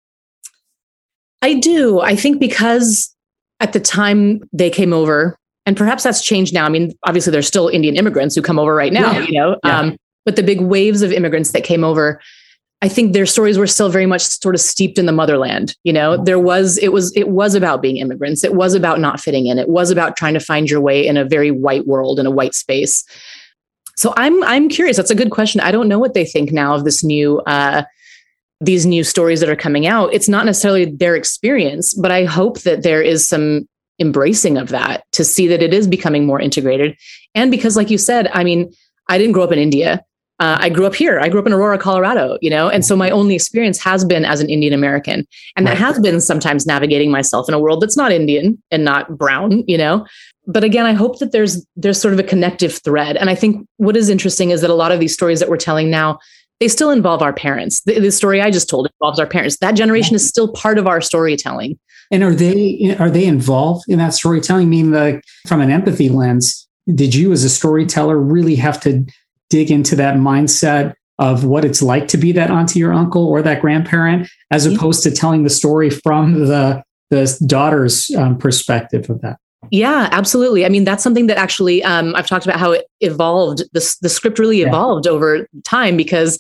I 1.43 1.55
do. 1.55 2.01
I 2.01 2.17
think 2.17 2.41
because 2.41 3.15
at 3.61 3.73
the 3.73 3.81
time 3.81 4.43
they 4.53 4.71
came 4.71 4.93
over, 4.93 5.37
and 5.67 5.77
perhaps 5.77 6.03
that's 6.03 6.25
changed 6.25 6.55
now. 6.55 6.65
I 6.65 6.69
mean, 6.69 6.93
obviously 7.07 7.31
there's 7.31 7.47
still 7.47 7.69
Indian 7.69 7.97
immigrants 7.97 8.35
who 8.35 8.43
come 8.43 8.59
over 8.59 8.75
right 8.75 8.93
now, 8.93 9.13
yeah. 9.13 9.21
you 9.21 9.39
know. 9.39 9.59
Yeah. 9.65 9.79
Um, 9.79 9.97
but 10.25 10.37
the 10.37 10.43
big 10.43 10.61
waves 10.61 11.03
of 11.03 11.13
immigrants 11.13 11.53
that 11.53 11.65
came 11.65 11.85
over, 11.85 12.21
I 12.83 12.89
think 12.89 13.13
their 13.13 13.27
stories 13.27 13.59
were 13.59 13.67
still 13.67 13.89
very 13.89 14.07
much 14.07 14.23
sort 14.23 14.55
of 14.55 14.61
steeped 14.61 14.99
in 14.99 15.07
the 15.07 15.13
motherland. 15.13 15.75
You 15.85 15.93
know, 15.93 16.23
there 16.23 16.39
was 16.39 16.79
it 16.79 16.93
was 16.93 17.15
it 17.17 17.29
was 17.29 17.55
about 17.55 17.83
being 17.83 17.97
immigrants. 17.97 18.45
It 18.45 18.55
was 18.55 18.75
about 18.75 19.01
not 19.01 19.21
fitting 19.21 19.47
in. 19.47 19.59
It 19.59 19.69
was 19.69 19.91
about 19.91 20.17
trying 20.17 20.35
to 20.35 20.41
find 20.41 20.71
your 20.71 20.81
way 20.81 21.07
in 21.07 21.17
a 21.17 21.25
very 21.25 21.51
white 21.51 21.87
world 21.87 22.21
in 22.21 22.27
a 22.27 22.31
white 22.31 22.55
space. 22.55 23.05
So 23.99 24.15
I'm 24.17 24.45
I'm 24.45 24.69
curious. 24.69 24.97
That's 24.97 25.11
a 25.11 25.17
good 25.17 25.33
question. 25.33 25.61
I 25.61 25.73
don't 25.73 25.89
know 25.89 25.99
what 25.99 26.15
they 26.15 26.25
think 26.25 26.53
now 26.53 26.73
of 26.73 26.85
this 26.85 27.03
new 27.03 27.41
uh, 27.41 27.83
these 28.61 28.87
new 28.87 29.03
stories 29.03 29.41
that 29.41 29.49
are 29.49 29.57
coming 29.57 29.89
out. 29.89 30.15
It's 30.15 30.29
not 30.29 30.47
necessarily 30.47 30.85
their 30.85 31.17
experience, 31.17 31.95
but 31.95 32.13
I 32.13 32.25
hope 32.25 32.61
that 32.61 32.85
there 32.85 33.03
is 33.03 33.29
some 33.29 33.69
embracing 33.99 34.57
of 34.57 34.69
that 34.69 35.05
to 35.13 35.25
see 35.25 35.49
that 35.49 35.65
it 35.65 35.75
is 35.75 35.89
becoming 35.89 36.27
more 36.27 36.41
integrated. 36.41 36.97
And 37.35 37.51
because, 37.51 37.77
like 37.77 37.91
you 37.91 37.99
said, 37.99 38.31
I 38.33 38.45
mean, 38.45 38.73
I 39.09 39.19
didn't 39.19 39.33
grow 39.33 39.43
up 39.43 39.53
in 39.53 39.59
India. 39.59 40.05
Uh, 40.39 40.57
I 40.61 40.69
grew 40.69 40.87
up 40.87 40.95
here. 40.95 41.19
I 41.19 41.29
grew 41.29 41.41
up 41.41 41.49
in 41.49 41.53
Aurora, 41.53 41.79
Colorado, 41.79 42.39
you 42.41 42.49
know, 42.49 42.69
and 42.69 42.85
so 42.85 42.95
my 42.95 43.11
only 43.11 43.35
experience 43.35 43.81
has 43.81 44.05
been 44.05 44.25
as 44.25 44.41
an 44.41 44.49
Indian 44.49 44.73
American. 44.73 45.27
And 45.57 45.67
that 45.67 45.77
has 45.77 45.99
been 45.99 46.21
sometimes 46.21 46.65
navigating 46.65 47.11
myself 47.11 47.49
in 47.49 47.55
a 47.55 47.59
world 47.59 47.83
that's 47.83 47.97
not 47.97 48.13
Indian 48.13 48.63
and 48.71 48.85
not 48.85 49.19
brown, 49.19 49.65
you 49.67 49.77
know 49.77 50.07
but 50.49 50.65
again 50.65 50.87
i 50.87 50.93
hope 50.93 51.21
that 51.21 51.31
there's 51.31 51.65
there's 51.77 52.01
sort 52.01 52.15
of 52.15 52.19
a 52.19 52.25
connective 52.25 52.79
thread. 52.83 53.17
And 53.17 53.31
i 53.31 53.35
think 53.35 53.69
what 53.77 53.97
is 53.97 54.09
interesting 54.09 54.51
is 54.51 54.63
that 54.63 54.71
a 54.71 54.75
lot 54.75 54.91
of 54.91 54.99
these 54.99 55.15
stories 55.15 55.39
that 55.39 55.49
we're 55.49 55.57
telling 55.59 55.91
now 55.91 56.19
they 56.61 56.67
still 56.67 56.91
involve 56.91 57.23
our 57.23 57.33
parents. 57.33 57.83
The, 57.83 58.01
the 58.01 58.11
story 58.11 58.41
i 58.41 58.51
just 58.51 58.69
told 58.69 58.91
involves 58.93 59.21
our 59.21 59.27
parents. 59.27 59.59
That 59.59 59.77
generation 59.77 60.17
is 60.17 60.27
still 60.27 60.49
part 60.53 60.77
of 60.77 60.89
our 60.89 61.01
storytelling. 61.01 61.79
And 62.11 62.25
are 62.25 62.35
they 62.35 62.97
are 62.99 63.11
they 63.11 63.27
involved 63.27 63.85
in 63.89 63.99
that 63.99 64.15
storytelling? 64.15 64.67
I 64.67 64.71
mean 64.71 64.91
like 64.91 65.23
from 65.47 65.61
an 65.61 65.71
empathy 65.71 66.09
lens 66.09 66.67
did 66.95 67.15
you 67.15 67.33
as 67.33 67.45
a 67.45 67.51
storyteller 67.51 68.19
really 68.19 68.57
have 68.57 68.81
to 68.81 69.05
dig 69.51 69.71
into 69.71 69.95
that 69.97 70.17
mindset 70.17 70.95
of 71.19 71.45
what 71.45 71.65
it's 71.65 71.83
like 71.83 72.09
to 72.09 72.17
be 72.17 72.33
that 72.33 72.51
auntie 72.51 72.83
or 72.83 72.93
uncle 72.93 73.27
or 73.27 73.43
that 73.43 73.61
grandparent 73.61 74.29
as 74.51 74.67
opposed 74.67 75.03
to 75.03 75.11
telling 75.11 75.43
the 75.43 75.51
story 75.51 75.91
from 75.91 76.47
the 76.47 76.83
the 77.11 77.45
daughter's 77.47 78.11
um, 78.15 78.37
perspective 78.37 79.09
of 79.11 79.21
that 79.21 79.39
yeah, 79.71 80.09
absolutely. 80.13 80.65
I 80.65 80.69
mean, 80.69 80.85
that's 80.85 81.03
something 81.03 81.27
that 81.27 81.37
actually 81.37 81.83
um, 81.83 82.15
I've 82.15 82.27
talked 82.27 82.47
about 82.47 82.59
how 82.59 82.73
it 82.73 82.87
evolved. 83.01 83.63
The, 83.73 83.97
the 84.01 84.09
script 84.09 84.39
really 84.39 84.61
yeah. 84.61 84.69
evolved 84.69 85.07
over 85.07 85.47
time 85.65 85.97
because 85.97 86.39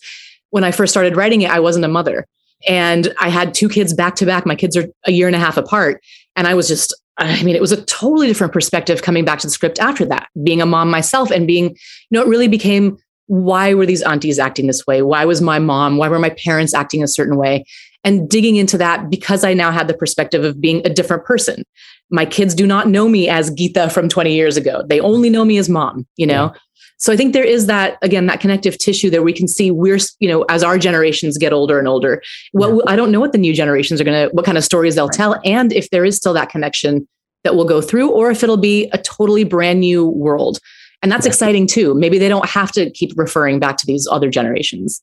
when 0.50 0.64
I 0.64 0.70
first 0.70 0.92
started 0.92 1.16
writing 1.16 1.42
it, 1.42 1.50
I 1.50 1.60
wasn't 1.60 1.84
a 1.84 1.88
mother. 1.88 2.26
And 2.66 3.14
I 3.20 3.28
had 3.28 3.54
two 3.54 3.68
kids 3.68 3.94
back 3.94 4.16
to 4.16 4.26
back. 4.26 4.46
My 4.46 4.56
kids 4.56 4.76
are 4.76 4.86
a 5.04 5.12
year 5.12 5.26
and 5.26 5.36
a 5.36 5.38
half 5.38 5.56
apart. 5.56 6.02
And 6.36 6.46
I 6.46 6.54
was 6.54 6.68
just, 6.68 6.94
I 7.18 7.42
mean, 7.42 7.54
it 7.54 7.60
was 7.60 7.72
a 7.72 7.84
totally 7.84 8.26
different 8.26 8.52
perspective 8.52 9.02
coming 9.02 9.24
back 9.24 9.40
to 9.40 9.46
the 9.46 9.52
script 9.52 9.78
after 9.78 10.04
that, 10.06 10.28
being 10.42 10.62
a 10.62 10.66
mom 10.66 10.90
myself 10.90 11.30
and 11.30 11.46
being, 11.46 11.70
you 11.70 11.76
know, 12.10 12.22
it 12.22 12.28
really 12.28 12.48
became 12.48 12.96
why 13.26 13.74
were 13.74 13.84
these 13.84 14.02
aunties 14.02 14.38
acting 14.38 14.66
this 14.66 14.86
way? 14.86 15.02
Why 15.02 15.24
was 15.24 15.42
my 15.42 15.58
mom, 15.58 15.98
why 15.98 16.08
were 16.08 16.18
my 16.18 16.30
parents 16.30 16.72
acting 16.72 17.02
a 17.02 17.08
certain 17.08 17.36
way? 17.36 17.64
And 18.02 18.28
digging 18.28 18.56
into 18.56 18.78
that 18.78 19.10
because 19.10 19.44
I 19.44 19.52
now 19.52 19.70
had 19.70 19.86
the 19.86 19.94
perspective 19.94 20.44
of 20.44 20.60
being 20.60 20.86
a 20.86 20.88
different 20.88 21.24
person 21.24 21.64
my 22.10 22.24
kids 22.24 22.54
do 22.54 22.66
not 22.66 22.88
know 22.88 23.08
me 23.08 23.28
as 23.28 23.50
Geeta 23.50 23.92
from 23.92 24.08
20 24.08 24.34
years 24.34 24.56
ago. 24.56 24.82
They 24.86 25.00
only 25.00 25.30
know 25.30 25.44
me 25.44 25.58
as 25.58 25.68
mom, 25.68 26.06
you 26.16 26.26
know? 26.26 26.52
Yeah. 26.52 26.60
So 26.98 27.12
I 27.12 27.16
think 27.16 27.32
there 27.32 27.44
is 27.44 27.66
that, 27.66 27.96
again, 28.02 28.26
that 28.26 28.40
connective 28.40 28.76
tissue 28.76 29.08
that 29.10 29.22
we 29.22 29.32
can 29.32 29.46
see 29.46 29.70
we're, 29.70 30.00
you 30.18 30.28
know, 30.28 30.44
as 30.48 30.64
our 30.64 30.78
generations 30.78 31.38
get 31.38 31.52
older 31.52 31.78
and 31.78 31.86
older, 31.86 32.20
what 32.52 32.74
yeah. 32.74 32.80
I 32.88 32.96
don't 32.96 33.12
know 33.12 33.20
what 33.20 33.30
the 33.32 33.38
new 33.38 33.54
generations 33.54 34.00
are 34.00 34.04
going 34.04 34.28
to, 34.28 34.34
what 34.34 34.44
kind 34.44 34.58
of 34.58 34.64
stories 34.64 34.96
they'll 34.96 35.06
right. 35.06 35.16
tell. 35.16 35.40
And 35.44 35.72
if 35.72 35.90
there 35.90 36.04
is 36.04 36.16
still 36.16 36.32
that 36.32 36.50
connection 36.50 37.06
that 37.44 37.54
will 37.54 37.64
go 37.64 37.80
through, 37.80 38.10
or 38.10 38.32
if 38.32 38.42
it'll 38.42 38.56
be 38.56 38.88
a 38.92 38.98
totally 38.98 39.44
brand 39.44 39.78
new 39.78 40.08
world. 40.08 40.58
And 41.00 41.12
that's 41.12 41.24
yeah. 41.24 41.30
exciting 41.30 41.68
too. 41.68 41.94
Maybe 41.94 42.18
they 42.18 42.28
don't 42.28 42.48
have 42.48 42.72
to 42.72 42.90
keep 42.90 43.12
referring 43.16 43.60
back 43.60 43.76
to 43.76 43.86
these 43.86 44.08
other 44.10 44.28
generations. 44.28 45.00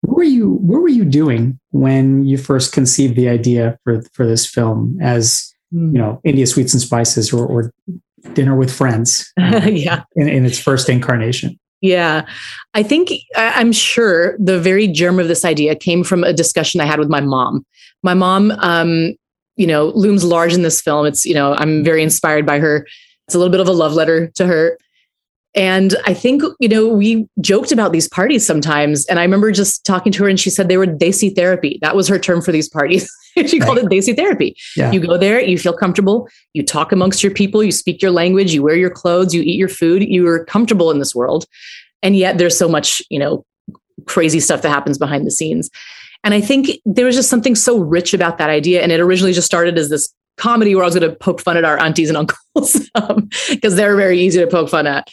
What 0.00 0.16
were 0.16 0.22
you, 0.22 0.52
what 0.54 0.80
were 0.80 0.88
you 0.88 1.04
doing 1.04 1.60
when 1.72 2.24
you 2.24 2.38
first 2.38 2.72
conceived 2.72 3.16
the 3.16 3.28
idea 3.28 3.78
for, 3.84 4.00
for 4.14 4.26
this 4.26 4.46
film 4.46 4.98
as 5.02 5.49
you 5.70 5.98
know 5.98 6.20
India 6.24 6.46
sweets 6.46 6.72
and 6.72 6.82
spices 6.82 7.32
or, 7.32 7.46
or 7.46 7.72
dinner 8.34 8.56
with 8.56 8.72
friends. 8.72 9.32
Uh, 9.38 9.62
yeah. 9.70 10.02
In, 10.16 10.28
in 10.28 10.44
its 10.44 10.58
first 10.58 10.88
incarnation. 10.88 11.58
Yeah. 11.80 12.26
I 12.74 12.82
think 12.82 13.10
I'm 13.36 13.72
sure 13.72 14.36
the 14.38 14.60
very 14.60 14.86
germ 14.86 15.18
of 15.18 15.28
this 15.28 15.44
idea 15.44 15.74
came 15.74 16.04
from 16.04 16.24
a 16.24 16.32
discussion 16.32 16.80
I 16.80 16.84
had 16.84 16.98
with 16.98 17.08
my 17.08 17.20
mom. 17.20 17.64
My 18.02 18.14
mom, 18.14 18.50
um, 18.58 19.14
you 19.56 19.66
know, 19.66 19.86
looms 19.88 20.24
large 20.24 20.52
in 20.52 20.62
this 20.62 20.80
film. 20.80 21.06
It's, 21.06 21.24
you 21.24 21.34
know, 21.34 21.54
I'm 21.54 21.82
very 21.82 22.02
inspired 22.02 22.44
by 22.44 22.58
her. 22.58 22.86
It's 23.26 23.34
a 23.34 23.38
little 23.38 23.50
bit 23.50 23.60
of 23.60 23.68
a 23.68 23.72
love 23.72 23.94
letter 23.94 24.28
to 24.34 24.46
her. 24.46 24.78
And 25.54 25.96
I 26.06 26.14
think, 26.14 26.42
you 26.60 26.68
know, 26.68 26.86
we 26.86 27.26
joked 27.40 27.72
about 27.72 27.92
these 27.92 28.08
parties 28.08 28.46
sometimes. 28.46 29.04
And 29.06 29.18
I 29.18 29.22
remember 29.22 29.50
just 29.50 29.84
talking 29.84 30.12
to 30.12 30.22
her 30.22 30.28
and 30.28 30.38
she 30.38 30.50
said 30.50 30.68
they 30.68 30.76
were 30.76 30.86
desi 30.86 31.34
therapy. 31.34 31.78
That 31.82 31.96
was 31.96 32.08
her 32.08 32.18
term 32.18 32.40
for 32.40 32.52
these 32.52 32.68
parties. 32.68 33.10
she 33.46 33.58
right. 33.58 33.66
called 33.66 33.78
it 33.78 33.86
desi 33.86 34.14
therapy. 34.14 34.56
Yeah. 34.76 34.92
You 34.92 35.00
go 35.00 35.16
there, 35.16 35.40
you 35.40 35.58
feel 35.58 35.72
comfortable, 35.72 36.28
you 36.52 36.64
talk 36.64 36.92
amongst 36.92 37.22
your 37.22 37.32
people, 37.32 37.62
you 37.62 37.72
speak 37.72 38.02
your 38.02 38.10
language, 38.10 38.52
you 38.52 38.62
wear 38.62 38.76
your 38.76 38.90
clothes, 38.90 39.34
you 39.34 39.42
eat 39.42 39.58
your 39.58 39.68
food, 39.68 40.02
you 40.02 40.26
are 40.28 40.44
comfortable 40.44 40.90
in 40.90 40.98
this 40.98 41.14
world. 41.14 41.46
And 42.02 42.16
yet 42.16 42.38
there's 42.38 42.56
so 42.56 42.68
much, 42.68 43.02
you 43.10 43.18
know, 43.18 43.44
crazy 44.06 44.40
stuff 44.40 44.62
that 44.62 44.70
happens 44.70 44.98
behind 44.98 45.26
the 45.26 45.30
scenes. 45.30 45.70
And 46.24 46.34
I 46.34 46.40
think 46.40 46.80
there 46.84 47.06
was 47.06 47.16
just 47.16 47.30
something 47.30 47.54
so 47.54 47.78
rich 47.78 48.12
about 48.12 48.38
that 48.38 48.50
idea. 48.50 48.82
And 48.82 48.92
it 48.92 49.00
originally 49.00 49.32
just 49.32 49.46
started 49.46 49.78
as 49.78 49.88
this 49.88 50.12
comedy 50.36 50.74
where 50.74 50.84
I 50.84 50.86
was 50.86 50.94
going 50.94 51.10
to 51.10 51.16
poke 51.16 51.40
fun 51.40 51.56
at 51.56 51.64
our 51.64 51.78
aunties 51.78 52.08
and 52.08 52.16
uncles 52.16 52.88
because 52.88 52.90
um, 52.94 53.76
they're 53.76 53.96
very 53.96 54.20
easy 54.20 54.40
to 54.40 54.46
poke 54.46 54.68
fun 54.68 54.86
at. 54.86 55.08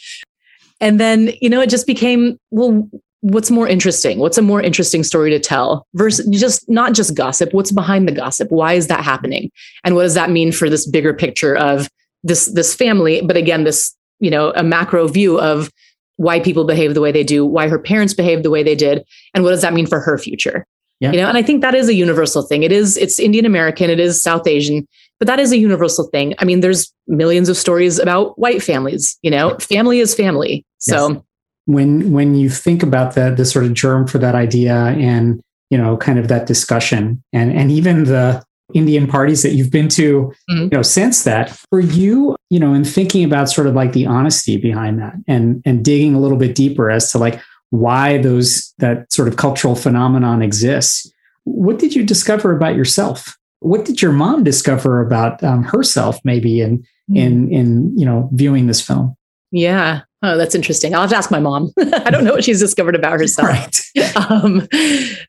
And 0.80 1.00
then, 1.00 1.32
you 1.40 1.50
know, 1.50 1.60
it 1.60 1.70
just 1.70 1.86
became, 1.86 2.38
well, 2.50 2.88
what's 3.20 3.50
more 3.50 3.68
interesting? 3.68 4.18
What's 4.18 4.38
a 4.38 4.42
more 4.42 4.62
interesting 4.62 5.02
story 5.02 5.30
to 5.30 5.40
tell 5.40 5.86
versus 5.94 6.26
just 6.28 6.68
not 6.68 6.94
just 6.94 7.14
gossip? 7.14 7.52
What's 7.52 7.72
behind 7.72 8.06
the 8.06 8.12
gossip? 8.12 8.50
Why 8.50 8.74
is 8.74 8.86
that 8.86 9.04
happening? 9.04 9.50
And 9.84 9.94
what 9.94 10.02
does 10.02 10.14
that 10.14 10.30
mean 10.30 10.52
for 10.52 10.70
this 10.70 10.86
bigger 10.86 11.12
picture 11.14 11.56
of 11.56 11.88
this 12.22 12.46
this 12.46 12.74
family? 12.74 13.20
But 13.20 13.36
again, 13.36 13.64
this, 13.64 13.94
you 14.20 14.30
know, 14.30 14.52
a 14.54 14.62
macro 14.62 15.08
view 15.08 15.40
of 15.40 15.70
why 16.16 16.40
people 16.40 16.64
behave 16.64 16.94
the 16.94 17.00
way 17.00 17.12
they 17.12 17.24
do, 17.24 17.44
why 17.44 17.68
her 17.68 17.78
parents 17.78 18.14
behave 18.14 18.42
the 18.42 18.50
way 18.50 18.62
they 18.62 18.74
did, 18.74 19.04
and 19.34 19.44
what 19.44 19.50
does 19.50 19.62
that 19.62 19.72
mean 19.72 19.86
for 19.86 20.00
her 20.00 20.18
future? 20.18 20.66
Yeah. 21.00 21.12
You 21.12 21.18
know, 21.18 21.28
and 21.28 21.38
I 21.38 21.42
think 21.42 21.62
that 21.62 21.76
is 21.76 21.88
a 21.88 21.94
universal 21.94 22.42
thing. 22.42 22.64
It 22.64 22.72
is, 22.72 22.96
it's 22.96 23.20
Indian 23.20 23.46
American, 23.46 23.88
it 23.88 24.00
is 24.00 24.20
South 24.20 24.48
Asian, 24.48 24.86
but 25.20 25.26
that 25.26 25.38
is 25.38 25.52
a 25.52 25.56
universal 25.56 26.08
thing. 26.08 26.34
I 26.40 26.44
mean, 26.44 26.58
there's 26.58 26.92
millions 27.06 27.48
of 27.48 27.56
stories 27.56 28.00
about 28.00 28.36
white 28.36 28.64
families, 28.64 29.16
you 29.22 29.30
know, 29.30 29.56
family 29.58 30.00
is 30.00 30.12
family. 30.12 30.64
So 30.78 31.12
yes. 31.12 31.22
When 31.68 32.12
when 32.12 32.34
you 32.34 32.48
think 32.48 32.82
about 32.82 33.14
the 33.14 33.30
the 33.30 33.44
sort 33.44 33.66
of 33.66 33.74
germ 33.74 34.06
for 34.06 34.18
that 34.18 34.34
idea 34.34 34.74
and 34.74 35.40
you 35.70 35.76
know, 35.76 35.96
kind 35.96 36.18
of 36.18 36.28
that 36.28 36.46
discussion 36.46 37.22
and 37.32 37.52
and 37.52 37.70
even 37.70 38.04
the 38.04 38.42
Indian 38.74 39.06
parties 39.06 39.42
that 39.42 39.52
you've 39.52 39.70
been 39.70 39.88
to, 39.88 40.32
mm-hmm. 40.50 40.62
you 40.62 40.68
know, 40.70 40.82
since 40.82 41.24
that, 41.24 41.50
for 41.70 41.80
you, 41.80 42.36
you 42.50 42.60
know, 42.60 42.74
in 42.74 42.84
thinking 42.84 43.24
about 43.24 43.48
sort 43.48 43.66
of 43.66 43.74
like 43.74 43.92
the 43.92 44.06
honesty 44.06 44.56
behind 44.56 44.98
that 44.98 45.14
and 45.26 45.62
and 45.66 45.84
digging 45.84 46.14
a 46.14 46.20
little 46.20 46.38
bit 46.38 46.54
deeper 46.54 46.90
as 46.90 47.12
to 47.12 47.18
like 47.18 47.40
why 47.70 48.18
those 48.18 48.72
that 48.78 49.12
sort 49.12 49.28
of 49.28 49.36
cultural 49.36 49.74
phenomenon 49.74 50.42
exists. 50.42 51.10
What 51.44 51.78
did 51.78 51.94
you 51.94 52.02
discover 52.02 52.56
about 52.56 52.76
yourself? 52.76 53.36
What 53.60 53.84
did 53.84 54.00
your 54.00 54.12
mom 54.12 54.44
discover 54.44 55.00
about 55.00 55.42
um, 55.44 55.64
herself, 55.64 56.18
maybe 56.24 56.60
in 56.60 56.78
mm. 57.10 57.18
in 57.18 57.52
in 57.52 57.98
you 57.98 58.06
know 58.06 58.30
viewing 58.32 58.68
this 58.68 58.80
film? 58.80 59.14
Yeah. 59.50 60.02
Oh, 60.22 60.36
that's 60.36 60.54
interesting. 60.54 60.94
I'll 60.94 61.02
have 61.02 61.10
to 61.10 61.16
ask 61.16 61.30
my 61.30 61.38
mom. 61.38 61.72
I 61.78 62.10
don't 62.10 62.24
know 62.24 62.32
what 62.32 62.44
she's 62.44 62.58
discovered 62.58 62.96
about 62.96 63.20
herself. 63.20 63.48
Right. 63.48 63.80
Um, 64.30 64.66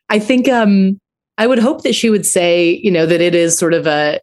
I 0.08 0.18
think 0.18 0.48
um, 0.48 1.00
I 1.38 1.46
would 1.46 1.58
hope 1.58 1.82
that 1.82 1.94
she 1.94 2.10
would 2.10 2.26
say, 2.26 2.80
you 2.82 2.90
know, 2.90 3.06
that 3.06 3.20
it 3.20 3.34
is 3.34 3.56
sort 3.56 3.72
of 3.72 3.86
a 3.86 4.20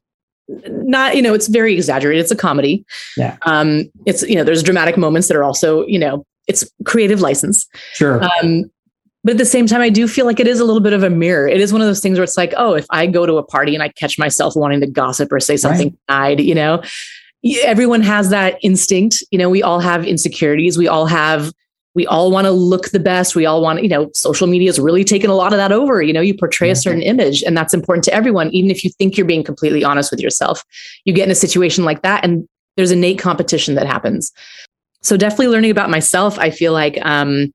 not, 0.47 1.15
you 1.15 1.21
know, 1.21 1.33
it's 1.33 1.47
very 1.47 1.73
exaggerated. 1.73 2.21
It's 2.21 2.31
a 2.31 2.35
comedy. 2.35 2.85
Yeah. 3.17 3.37
Um, 3.43 3.89
it's 4.05 4.23
you 4.23 4.35
know, 4.35 4.43
there's 4.43 4.63
dramatic 4.63 4.97
moments 4.97 5.27
that 5.27 5.37
are 5.37 5.43
also, 5.43 5.85
you 5.85 5.99
know, 5.99 6.25
it's 6.47 6.69
creative 6.85 7.21
license. 7.21 7.67
Sure. 7.93 8.23
Um, 8.23 8.69
but 9.23 9.31
at 9.31 9.37
the 9.37 9.45
same 9.45 9.67
time, 9.67 9.81
I 9.81 9.89
do 9.89 10.07
feel 10.07 10.25
like 10.25 10.39
it 10.39 10.47
is 10.47 10.59
a 10.59 10.65
little 10.65 10.81
bit 10.81 10.93
of 10.93 11.03
a 11.03 11.09
mirror. 11.09 11.47
It 11.47 11.59
is 11.59 11.73
one 11.73 11.81
of 11.81 11.87
those 11.87 11.99
things 11.99 12.17
where 12.17 12.23
it's 12.23 12.37
like, 12.37 12.53
oh, 12.55 12.75
if 12.75 12.85
I 12.89 13.07
go 13.07 13.25
to 13.25 13.37
a 13.37 13.43
party 13.43 13.73
and 13.73 13.83
I 13.83 13.89
catch 13.89 14.17
myself 14.17 14.55
wanting 14.55 14.79
to 14.81 14.87
gossip 14.87 15.31
or 15.31 15.39
say 15.39 15.57
something 15.57 15.97
right. 16.09 16.39
you 16.39 16.55
know, 16.55 16.81
everyone 17.63 18.01
has 18.01 18.29
that 18.29 18.57
instinct. 18.61 19.23
You 19.31 19.39
know, 19.39 19.49
we 19.49 19.63
all 19.63 19.79
have 19.79 20.05
insecurities. 20.05 20.77
We 20.77 20.87
all 20.87 21.05
have, 21.05 21.53
we 21.95 22.05
all 22.07 22.31
want 22.31 22.45
to 22.45 22.51
look 22.51 22.89
the 22.89 22.99
best. 22.99 23.35
We 23.35 23.45
all 23.45 23.61
want, 23.61 23.83
you 23.83 23.89
know, 23.89 24.09
social 24.13 24.47
media 24.47 24.69
has 24.69 24.79
really 24.79 25.03
taken 25.03 25.29
a 25.29 25.35
lot 25.35 25.53
of 25.53 25.57
that 25.57 25.71
over. 25.71 26.01
You 26.01 26.13
know, 26.13 26.21
you 26.21 26.35
portray 26.35 26.69
a 26.69 26.75
certain 26.75 27.01
image 27.01 27.43
and 27.43 27.57
that's 27.57 27.73
important 27.73 28.03
to 28.05 28.13
everyone, 28.13 28.51
even 28.51 28.69
if 28.69 28.83
you 28.83 28.91
think 28.91 29.17
you're 29.17 29.25
being 29.25 29.43
completely 29.43 29.83
honest 29.83 30.11
with 30.11 30.19
yourself. 30.19 30.63
You 31.05 31.13
get 31.13 31.25
in 31.25 31.31
a 31.31 31.35
situation 31.35 31.83
like 31.83 32.01
that 32.03 32.23
and 32.23 32.47
there's 32.75 32.91
innate 32.91 33.19
competition 33.19 33.75
that 33.75 33.87
happens 33.87 34.31
so 35.01 35.17
definitely 35.17 35.47
learning 35.47 35.71
about 35.71 35.89
myself 35.89 36.37
i 36.39 36.49
feel 36.49 36.73
like 36.73 36.97
um 37.03 37.51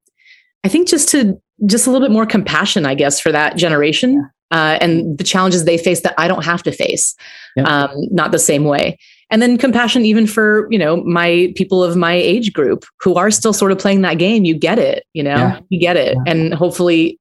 i 0.65 0.69
think 0.69 0.89
just 0.89 1.09
to 1.09 1.41
just 1.67 1.87
a 1.87 1.91
little 1.91 2.07
bit 2.07 2.13
more 2.13 2.27
compassion 2.27 2.85
i 2.85 2.95
guess 2.95 3.21
for 3.21 3.33
that 3.33 3.57
generation 3.57 4.29
uh, 4.53 4.79
and 4.81 5.19
the 5.19 5.25
challenges 5.25 5.65
they 5.65 5.79
face 5.79 6.03
that 6.03 6.15
i 6.19 6.29
don't 6.29 6.45
have 6.45 6.63
to 6.63 6.71
face 6.71 7.17
yeah. 7.57 7.65
um, 7.65 7.91
not 8.11 8.31
the 8.31 8.39
same 8.39 8.65
way 8.65 8.97
and 9.33 9.41
then 9.41 9.57
compassion 9.57 10.05
even 10.05 10.27
for 10.27 10.69
you 10.71 10.79
know 10.79 11.03
my 11.03 11.53
people 11.57 11.83
of 11.83 11.97
my 11.97 12.13
age 12.13 12.53
group 12.53 12.85
who 13.01 13.15
are 13.15 13.31
still 13.31 13.53
sort 13.53 13.73
of 13.73 13.79
playing 13.79 14.03
that 14.03 14.19
game 14.19 14.45
you 14.45 14.55
get 14.55 14.79
it 14.79 15.05
you 15.15 15.23
know 15.23 15.35
yeah. 15.35 15.61
you 15.71 15.81
get 15.81 15.97
it 15.97 16.15
yeah. 16.15 16.33
and 16.33 16.55
hopefully 16.55 17.19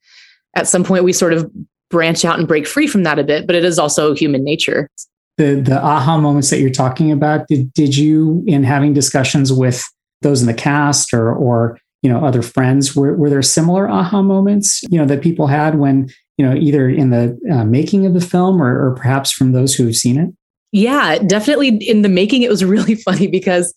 at 0.55 0.67
some 0.67 0.83
point 0.83 1.03
we 1.03 1.13
sort 1.13 1.33
of 1.33 1.49
branch 1.89 2.23
out 2.23 2.37
and 2.37 2.47
break 2.47 2.67
free 2.67 2.85
from 2.85 3.03
that 3.03 3.17
a 3.17 3.23
bit 3.23 3.47
but 3.47 3.55
it 3.55 3.65
is 3.65 3.79
also 3.79 4.13
human 4.13 4.43
nature 4.43 4.89
the 5.37 5.55
the 5.55 5.83
aha 5.83 6.17
moments 6.17 6.49
that 6.49 6.59
you're 6.59 6.69
talking 6.69 7.11
about 7.11 7.47
did, 7.47 7.73
did 7.73 7.95
you 7.95 8.43
in 8.45 8.63
having 8.63 8.93
discussions 8.93 9.51
with 9.51 9.83
those 10.21 10.41
in 10.41 10.47
the 10.47 10.53
cast 10.53 11.13
or 11.13 11.33
or 11.33 11.79
you 12.01 12.11
know 12.11 12.23
other 12.25 12.41
friends 12.41 12.95
were, 12.95 13.15
were 13.15 13.29
there 13.29 13.41
similar 13.41 13.89
aha 13.89 14.21
moments 14.21 14.83
you 14.83 14.99
know 14.99 15.05
that 15.05 15.21
people 15.21 15.47
had 15.47 15.75
when 15.79 16.09
you 16.37 16.45
know 16.45 16.55
either 16.55 16.89
in 16.89 17.09
the 17.09 17.39
uh, 17.51 17.65
making 17.65 18.05
of 18.05 18.13
the 18.13 18.21
film 18.21 18.61
or, 18.61 18.87
or 18.87 18.95
perhaps 18.95 19.31
from 19.31 19.51
those 19.51 19.75
who've 19.75 19.95
seen 19.95 20.17
it? 20.17 20.33
Yeah 20.71 21.19
definitely 21.19 21.69
in 21.77 22.01
the 22.01 22.09
making 22.09 22.43
it 22.43 22.49
was 22.49 22.63
really 22.75 22.95
funny 22.95 23.27
because 23.27 23.73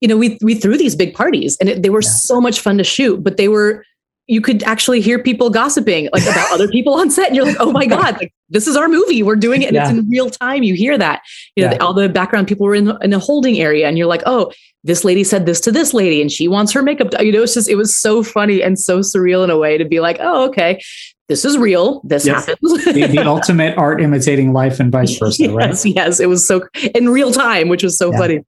you 0.00 0.08
know 0.08 0.16
we 0.16 0.38
we 0.42 0.54
threw 0.54 0.76
these 0.76 0.96
big 0.96 1.14
parties 1.14 1.56
and 1.60 1.68
it, 1.68 1.82
they 1.82 1.90
were 1.90 2.02
yeah. 2.02 2.10
so 2.10 2.40
much 2.40 2.60
fun 2.60 2.78
to 2.78 2.84
shoot 2.84 3.22
but 3.22 3.36
they 3.36 3.48
were 3.48 3.84
you 4.26 4.40
could 4.40 4.62
actually 4.62 5.02
hear 5.02 5.18
people 5.18 5.50
gossiping 5.50 6.08
like 6.12 6.22
about 6.22 6.50
other 6.50 6.68
people 6.68 6.94
on 6.94 7.10
set. 7.10 7.26
And 7.28 7.36
you're 7.36 7.44
like 7.44 7.56
oh 7.60 7.72
my 7.72 7.86
god 7.98 8.16
like 8.18 8.32
this 8.48 8.66
is 8.66 8.76
our 8.76 8.88
movie. 8.88 9.22
We're 9.22 9.36
doing 9.36 9.62
it 9.62 9.66
and 9.66 9.74
yeah. 9.74 9.88
it's 9.88 9.98
in 9.98 10.08
real 10.08 10.30
time. 10.30 10.62
You 10.62 10.74
hear 10.74 10.96
that. 10.98 11.22
You 11.56 11.64
know 11.64 11.72
yeah. 11.72 11.78
the, 11.78 11.84
all 11.84 11.92
the 11.92 12.08
background 12.08 12.48
people 12.48 12.66
were 12.66 12.74
in, 12.74 12.92
in 13.02 13.12
a 13.12 13.18
holding 13.18 13.58
area 13.58 13.86
and 13.86 13.98
you're 13.98 14.06
like 14.06 14.22
oh 14.26 14.52
this 14.82 15.04
lady 15.04 15.24
said 15.24 15.46
this 15.46 15.60
to 15.62 15.72
this 15.72 15.94
lady 15.94 16.20
and 16.20 16.30
she 16.30 16.48
wants 16.48 16.72
her 16.72 16.82
makeup. 16.82 17.08
You 17.20 17.32
know 17.32 17.42
it's 17.42 17.54
just 17.54 17.68
it 17.68 17.76
was 17.76 17.94
so 17.94 18.22
funny 18.22 18.62
and 18.62 18.78
so 18.78 19.00
surreal 19.00 19.44
in 19.44 19.50
a 19.50 19.58
way 19.58 19.76
to 19.76 19.84
be 19.84 20.00
like 20.00 20.18
oh 20.20 20.46
okay 20.48 20.82
this 21.28 21.44
is 21.44 21.56
real. 21.56 22.02
This 22.04 22.26
yes. 22.26 22.46
happens. 22.46 22.84
The, 22.84 23.06
the, 23.06 23.18
ultimate 23.26 23.76
art 23.78 24.00
imitating 24.02 24.52
life 24.52 24.78
and 24.78 24.92
vice 24.92 25.16
versa 25.18 25.44
yes, 25.44 25.52
right? 25.52 25.94
yes. 25.94 26.20
It 26.20 26.28
was 26.28 26.46
so 26.46 26.62
in 26.94 27.08
real 27.08 27.32
time 27.32 27.68
which 27.68 27.82
was 27.82 27.96
so 27.96 28.12
yeah. 28.12 28.18
funny. 28.18 28.40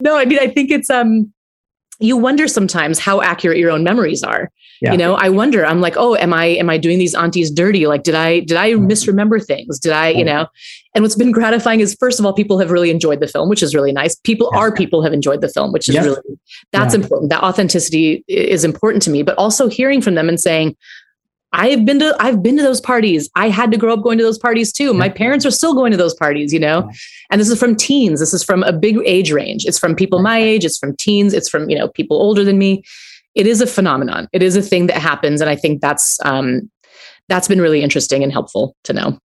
No 0.00 0.16
i 0.16 0.24
mean 0.24 0.38
i 0.38 0.48
think 0.48 0.70
it's 0.70 0.90
um 0.90 1.32
you 2.00 2.16
wonder 2.16 2.48
sometimes 2.48 2.98
how 2.98 3.20
accurate 3.20 3.58
your 3.58 3.70
own 3.70 3.84
memories 3.84 4.22
are. 4.22 4.50
Yeah. 4.80 4.92
you 4.92 4.98
know 4.98 5.14
i 5.14 5.28
wonder. 5.28 5.64
I'm 5.66 5.80
like 5.80 5.96
oh 5.96 6.16
am 6.16 6.32
i 6.32 6.46
am 6.46 6.70
i 6.70 6.78
doing 6.78 6.98
these 6.98 7.14
aunties 7.14 7.50
dirty? 7.50 7.86
Like 7.86 8.04
did 8.04 8.14
i 8.14 8.40
did 8.40 8.56
i 8.56 8.72
mm-hmm. 8.72 8.86
misremember 8.86 9.38
things? 9.38 9.78
Did 9.78 9.92
i 9.92 10.08
you 10.08 10.24
know? 10.24 10.46
And 10.94 11.02
what's 11.02 11.16
been 11.16 11.32
gratifying 11.32 11.80
is 11.80 11.94
first 12.00 12.18
of 12.18 12.24
all 12.24 12.32
people 12.32 12.58
have 12.58 12.70
really 12.70 12.90
enjoyed 12.90 13.20
the 13.20 13.28
film 13.28 13.50
which 13.50 13.62
is 13.62 13.74
really 13.74 13.92
nice. 13.92 14.14
People 14.14 14.48
yeah. 14.52 14.60
are 14.60 14.74
people 14.74 15.02
have 15.02 15.12
enjoyed 15.12 15.42
the 15.42 15.48
film 15.48 15.72
which 15.72 15.90
is 15.90 15.96
really 15.96 16.22
that's 16.72 16.94
yeah. 16.94 17.02
important. 17.02 17.30
That 17.30 17.42
authenticity 17.42 18.24
is 18.28 18.64
important 18.64 19.02
to 19.02 19.10
me 19.10 19.22
but 19.22 19.36
also 19.36 19.68
hearing 19.68 20.00
from 20.00 20.14
them 20.14 20.30
and 20.30 20.40
saying 20.40 20.74
I've 21.54 21.84
been 21.84 22.00
to 22.00 22.16
I've 22.18 22.42
been 22.42 22.56
to 22.56 22.62
those 22.62 22.80
parties. 22.80 23.30
I 23.36 23.48
had 23.48 23.70
to 23.70 23.78
grow 23.78 23.94
up 23.94 24.02
going 24.02 24.18
to 24.18 24.24
those 24.24 24.38
parties 24.38 24.72
too. 24.72 24.92
My 24.92 25.08
parents 25.08 25.46
are 25.46 25.52
still 25.52 25.72
going 25.72 25.92
to 25.92 25.96
those 25.96 26.14
parties, 26.14 26.52
you 26.52 26.58
know. 26.58 26.90
And 27.30 27.40
this 27.40 27.48
is 27.48 27.58
from 27.58 27.76
teens. 27.76 28.18
This 28.18 28.34
is 28.34 28.42
from 28.42 28.64
a 28.64 28.72
big 28.72 28.98
age 29.06 29.30
range. 29.30 29.64
It's 29.64 29.78
from 29.78 29.94
people 29.94 30.20
my 30.20 30.38
age, 30.38 30.64
it's 30.64 30.76
from 30.76 30.96
teens, 30.96 31.32
it's 31.32 31.48
from, 31.48 31.70
you 31.70 31.78
know, 31.78 31.88
people 31.88 32.16
older 32.16 32.42
than 32.42 32.58
me. 32.58 32.82
It 33.36 33.46
is 33.46 33.60
a 33.60 33.66
phenomenon. 33.66 34.28
It 34.32 34.42
is 34.42 34.56
a 34.56 34.62
thing 34.62 34.88
that 34.88 34.98
happens 34.98 35.40
and 35.40 35.48
I 35.48 35.54
think 35.54 35.80
that's 35.80 36.18
um 36.24 36.70
that's 37.28 37.48
been 37.48 37.60
really 37.60 37.82
interesting 37.82 38.22
and 38.22 38.32
helpful 38.32 38.76
to 38.84 38.92
know. 38.92 39.18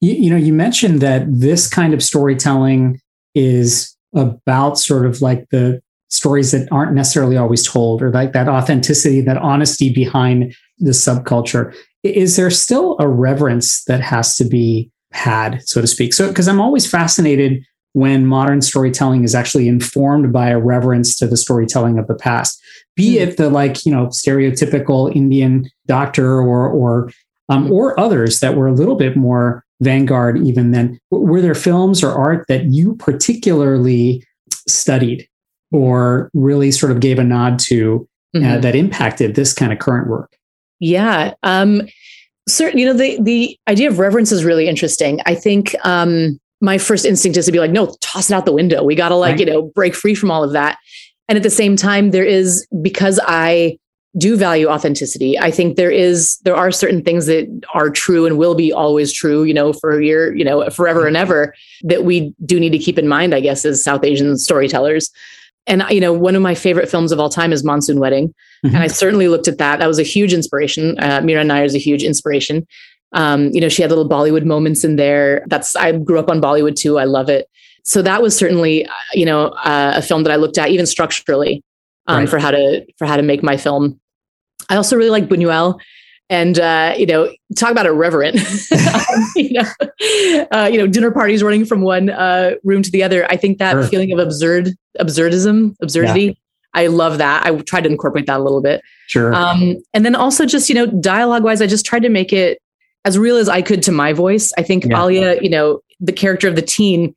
You, 0.00 0.12
you 0.12 0.30
know, 0.30 0.36
you 0.36 0.52
mentioned 0.52 1.00
that 1.00 1.24
this 1.28 1.68
kind 1.68 1.92
of 1.92 2.02
storytelling 2.02 3.00
is 3.34 3.94
about 4.14 4.78
sort 4.78 5.04
of 5.04 5.20
like 5.20 5.48
the 5.50 5.82
stories 6.08 6.52
that 6.52 6.68
aren't 6.70 6.92
necessarily 6.92 7.36
always 7.36 7.66
told 7.68 8.00
or 8.00 8.10
like 8.10 8.32
that 8.32 8.48
authenticity, 8.48 9.20
that 9.20 9.36
honesty 9.36 9.92
behind 9.92 10.54
the 10.78 10.90
subculture. 10.90 11.74
Is 12.02 12.36
there 12.36 12.50
still 12.50 12.96
a 13.00 13.08
reverence 13.08 13.84
that 13.84 14.00
has 14.00 14.36
to 14.36 14.44
be 14.44 14.90
had, 15.12 15.66
so 15.68 15.80
to 15.80 15.86
speak? 15.86 16.14
So, 16.14 16.28
because 16.28 16.48
I'm 16.48 16.60
always 16.60 16.88
fascinated 16.88 17.64
when 17.92 18.26
modern 18.26 18.60
storytelling 18.60 19.24
is 19.24 19.34
actually 19.34 19.68
informed 19.68 20.30
by 20.32 20.50
a 20.50 20.58
reverence 20.58 21.16
to 21.16 21.26
the 21.26 21.36
storytelling 21.36 21.98
of 21.98 22.06
the 22.06 22.14
past, 22.14 22.62
be 22.94 23.14
mm. 23.14 23.22
it 23.22 23.36
the 23.38 23.48
like, 23.48 23.86
you 23.86 23.92
know, 23.92 24.08
stereotypical 24.08 25.14
Indian 25.16 25.70
doctor 25.86 26.38
or, 26.38 26.68
or, 26.68 27.10
um, 27.48 27.72
or 27.72 27.98
others 27.98 28.40
that 28.40 28.54
were 28.54 28.66
a 28.66 28.74
little 28.74 28.96
bit 28.96 29.16
more 29.16 29.64
vanguard 29.80 30.38
even 30.38 30.72
then. 30.72 30.98
Were 31.10 31.40
there 31.40 31.54
films 31.54 32.02
or 32.02 32.12
art 32.12 32.44
that 32.48 32.66
you 32.66 32.96
particularly 32.96 34.22
studied 34.68 35.26
or 35.72 36.30
really 36.34 36.70
sort 36.70 36.92
of 36.92 37.00
gave 37.00 37.18
a 37.18 37.24
nod 37.24 37.58
to 37.60 38.06
uh, 38.34 38.38
Mhm. 38.38 38.62
that 38.62 38.74
impacted 38.74 39.34
this 39.34 39.54
kind 39.54 39.72
of 39.72 39.78
current 39.78 40.08
work? 40.08 40.36
Yeah. 40.80 41.34
Um, 41.42 41.82
certain, 42.48 42.78
you 42.78 42.86
know, 42.86 42.92
the 42.92 43.18
the 43.20 43.58
idea 43.68 43.88
of 43.88 43.98
reverence 43.98 44.32
is 44.32 44.44
really 44.44 44.68
interesting. 44.68 45.20
I 45.26 45.34
think 45.34 45.74
um, 45.84 46.38
my 46.60 46.78
first 46.78 47.04
instinct 47.04 47.36
is 47.38 47.46
to 47.46 47.52
be 47.52 47.58
like, 47.58 47.70
no, 47.70 47.94
toss 48.00 48.30
it 48.30 48.34
out 48.34 48.46
the 48.46 48.52
window. 48.52 48.82
We 48.82 48.94
got 48.94 49.10
to 49.10 49.16
like, 49.16 49.32
Right. 49.32 49.40
you 49.40 49.46
know, 49.46 49.62
break 49.74 49.94
free 49.94 50.14
from 50.14 50.30
all 50.30 50.44
of 50.44 50.52
that. 50.52 50.78
And 51.28 51.36
at 51.36 51.42
the 51.42 51.50
same 51.50 51.76
time, 51.76 52.10
there 52.12 52.24
is 52.24 52.66
because 52.82 53.18
I 53.26 53.78
do 54.16 54.36
value 54.36 54.66
authenticity. 54.68 55.38
I 55.38 55.50
think 55.50 55.76
there 55.76 55.90
is 55.90 56.38
there 56.44 56.56
are 56.56 56.70
certain 56.70 57.02
things 57.02 57.26
that 57.26 57.46
are 57.74 57.90
true 57.90 58.24
and 58.24 58.38
will 58.38 58.54
be 58.54 58.72
always 58.72 59.12
true, 59.12 59.42
you 59.44 59.52
know, 59.52 59.74
for 59.74 60.00
your, 60.00 60.34
you 60.34 60.44
know, 60.44 60.70
forever 60.70 61.06
and 61.06 61.16
ever 61.16 61.52
that 61.82 62.04
we 62.04 62.32
do 62.46 62.58
need 62.58 62.70
to 62.70 62.78
keep 62.78 62.98
in 62.98 63.08
mind, 63.08 63.34
I 63.34 63.40
guess, 63.40 63.64
as 63.66 63.84
South 63.84 64.04
Asian 64.04 64.38
storytellers. 64.38 65.10
And 65.66 65.82
you 65.90 66.00
know, 66.00 66.12
one 66.12 66.36
of 66.36 66.42
my 66.42 66.54
favorite 66.54 66.88
films 66.88 67.10
of 67.12 67.18
all 67.18 67.28
time 67.28 67.52
is 67.52 67.64
Monsoon 67.64 67.98
Wedding, 67.98 68.32
and 68.62 68.76
I 68.76 68.86
certainly 68.86 69.28
looked 69.28 69.48
at 69.48 69.58
that. 69.58 69.78
That 69.80 69.86
was 69.88 69.98
a 69.98 70.04
huge 70.04 70.32
inspiration. 70.32 70.96
Uh, 70.98 71.20
Mira 71.24 71.42
Nair 71.44 71.64
is 71.64 71.74
a 71.74 71.78
huge 71.78 72.02
inspiration. 72.04 72.66
Um, 73.12 73.50
you 73.52 73.60
know, 73.60 73.68
she 73.68 73.82
had 73.82 73.90
little 73.90 74.08
Bollywood 74.08 74.44
moments 74.44 74.84
in 74.84 74.96
there. 74.96 75.44
That's 75.48 75.74
I 75.76 75.92
grew 75.92 76.18
up 76.18 76.28
on 76.30 76.40
Bollywood 76.40 76.76
too. 76.76 76.98
I 76.98 77.04
love 77.04 77.28
it. 77.28 77.48
So 77.84 78.02
that 78.02 78.20
was 78.22 78.36
certainly, 78.36 78.84
uh, 78.86 78.92
you 79.14 79.24
know, 79.24 79.48
uh, 79.48 79.92
a 79.96 80.02
film 80.02 80.24
that 80.24 80.32
I 80.32 80.36
looked 80.36 80.58
at 80.58 80.70
even 80.70 80.86
structurally 80.86 81.62
um, 82.08 82.18
Right. 82.20 82.28
for 82.28 82.38
how 82.38 82.50
to 82.50 82.84
for 82.98 83.06
how 83.06 83.16
to 83.16 83.22
make 83.22 83.42
my 83.42 83.56
film. 83.56 83.98
I 84.68 84.76
also 84.76 84.96
really 84.96 85.10
like 85.10 85.28
Buñuel, 85.28 85.78
and 86.28 86.58
uh, 86.58 86.94
you 86.96 87.06
know, 87.06 87.30
talk 87.56 87.70
about 87.70 87.86
irreverent. 87.86 88.38
You 89.34 89.52
know, 89.62 90.46
uh, 90.52 90.68
you 90.70 90.78
know, 90.78 90.86
dinner 90.86 91.10
parties 91.10 91.42
running 91.42 91.64
from 91.64 91.82
one 91.82 92.10
uh, 92.10 92.52
room 92.64 92.82
to 92.82 92.90
the 92.90 93.02
other. 93.02 93.26
I 93.30 93.36
think 93.36 93.58
that 93.58 93.72
Sure. 93.72 93.84
feeling 93.84 94.12
of 94.12 94.18
absurd, 94.18 94.70
absurdism, 94.98 95.74
absurdity. 95.82 96.38
I 96.74 96.86
love 96.88 97.18
that. 97.18 97.44
I 97.46 97.56
tried 97.60 97.84
to 97.84 97.90
incorporate 97.90 98.26
that 98.26 98.40
a 98.40 98.42
little 98.42 98.60
bit. 98.62 98.82
Sure. 99.08 99.34
Um, 99.34 99.76
and 99.94 100.04
then 100.04 100.14
also 100.14 100.44
just, 100.46 100.68
you 100.68 100.74
know, 100.74 100.86
dialogue 100.86 101.44
wise, 101.44 101.60
I 101.62 101.66
just 101.66 101.84
tried 101.86 102.02
to 102.02 102.08
make 102.08 102.32
it 102.32 102.58
as 103.04 103.18
real 103.18 103.36
as 103.36 103.48
I 103.48 103.62
could 103.62 103.82
to 103.84 103.92
my 103.92 104.12
voice. 104.12 104.52
I 104.58 104.62
think 104.62 104.84
Yeah. 104.84 105.02
Alia, 105.02 105.40
you 105.42 105.50
know, 105.50 105.80
the 106.00 106.12
character 106.12 106.48
of 106.48 106.56
the 106.56 106.62
teen 106.62 107.14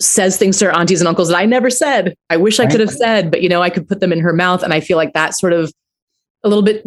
says 0.00 0.36
things 0.36 0.58
to 0.58 0.66
her 0.66 0.70
aunties 0.76 1.00
and 1.00 1.08
uncles 1.08 1.28
that 1.28 1.36
I 1.36 1.44
never 1.46 1.70
said. 1.70 2.14
I 2.30 2.36
wish 2.36 2.60
I 2.60 2.66
could 2.66 2.80
have 2.80 2.90
said, 2.90 3.30
but 3.30 3.42
you 3.42 3.48
know, 3.48 3.62
I 3.62 3.70
could 3.70 3.88
put 3.88 4.00
them 4.00 4.12
in 4.12 4.20
her 4.20 4.32
mouth. 4.32 4.62
And 4.62 4.72
I 4.72 4.80
feel 4.80 4.96
like 4.96 5.12
that 5.14 5.34
sort 5.34 5.52
of 5.52 5.72
a 6.44 6.48
little 6.48 6.62
bit 6.62 6.84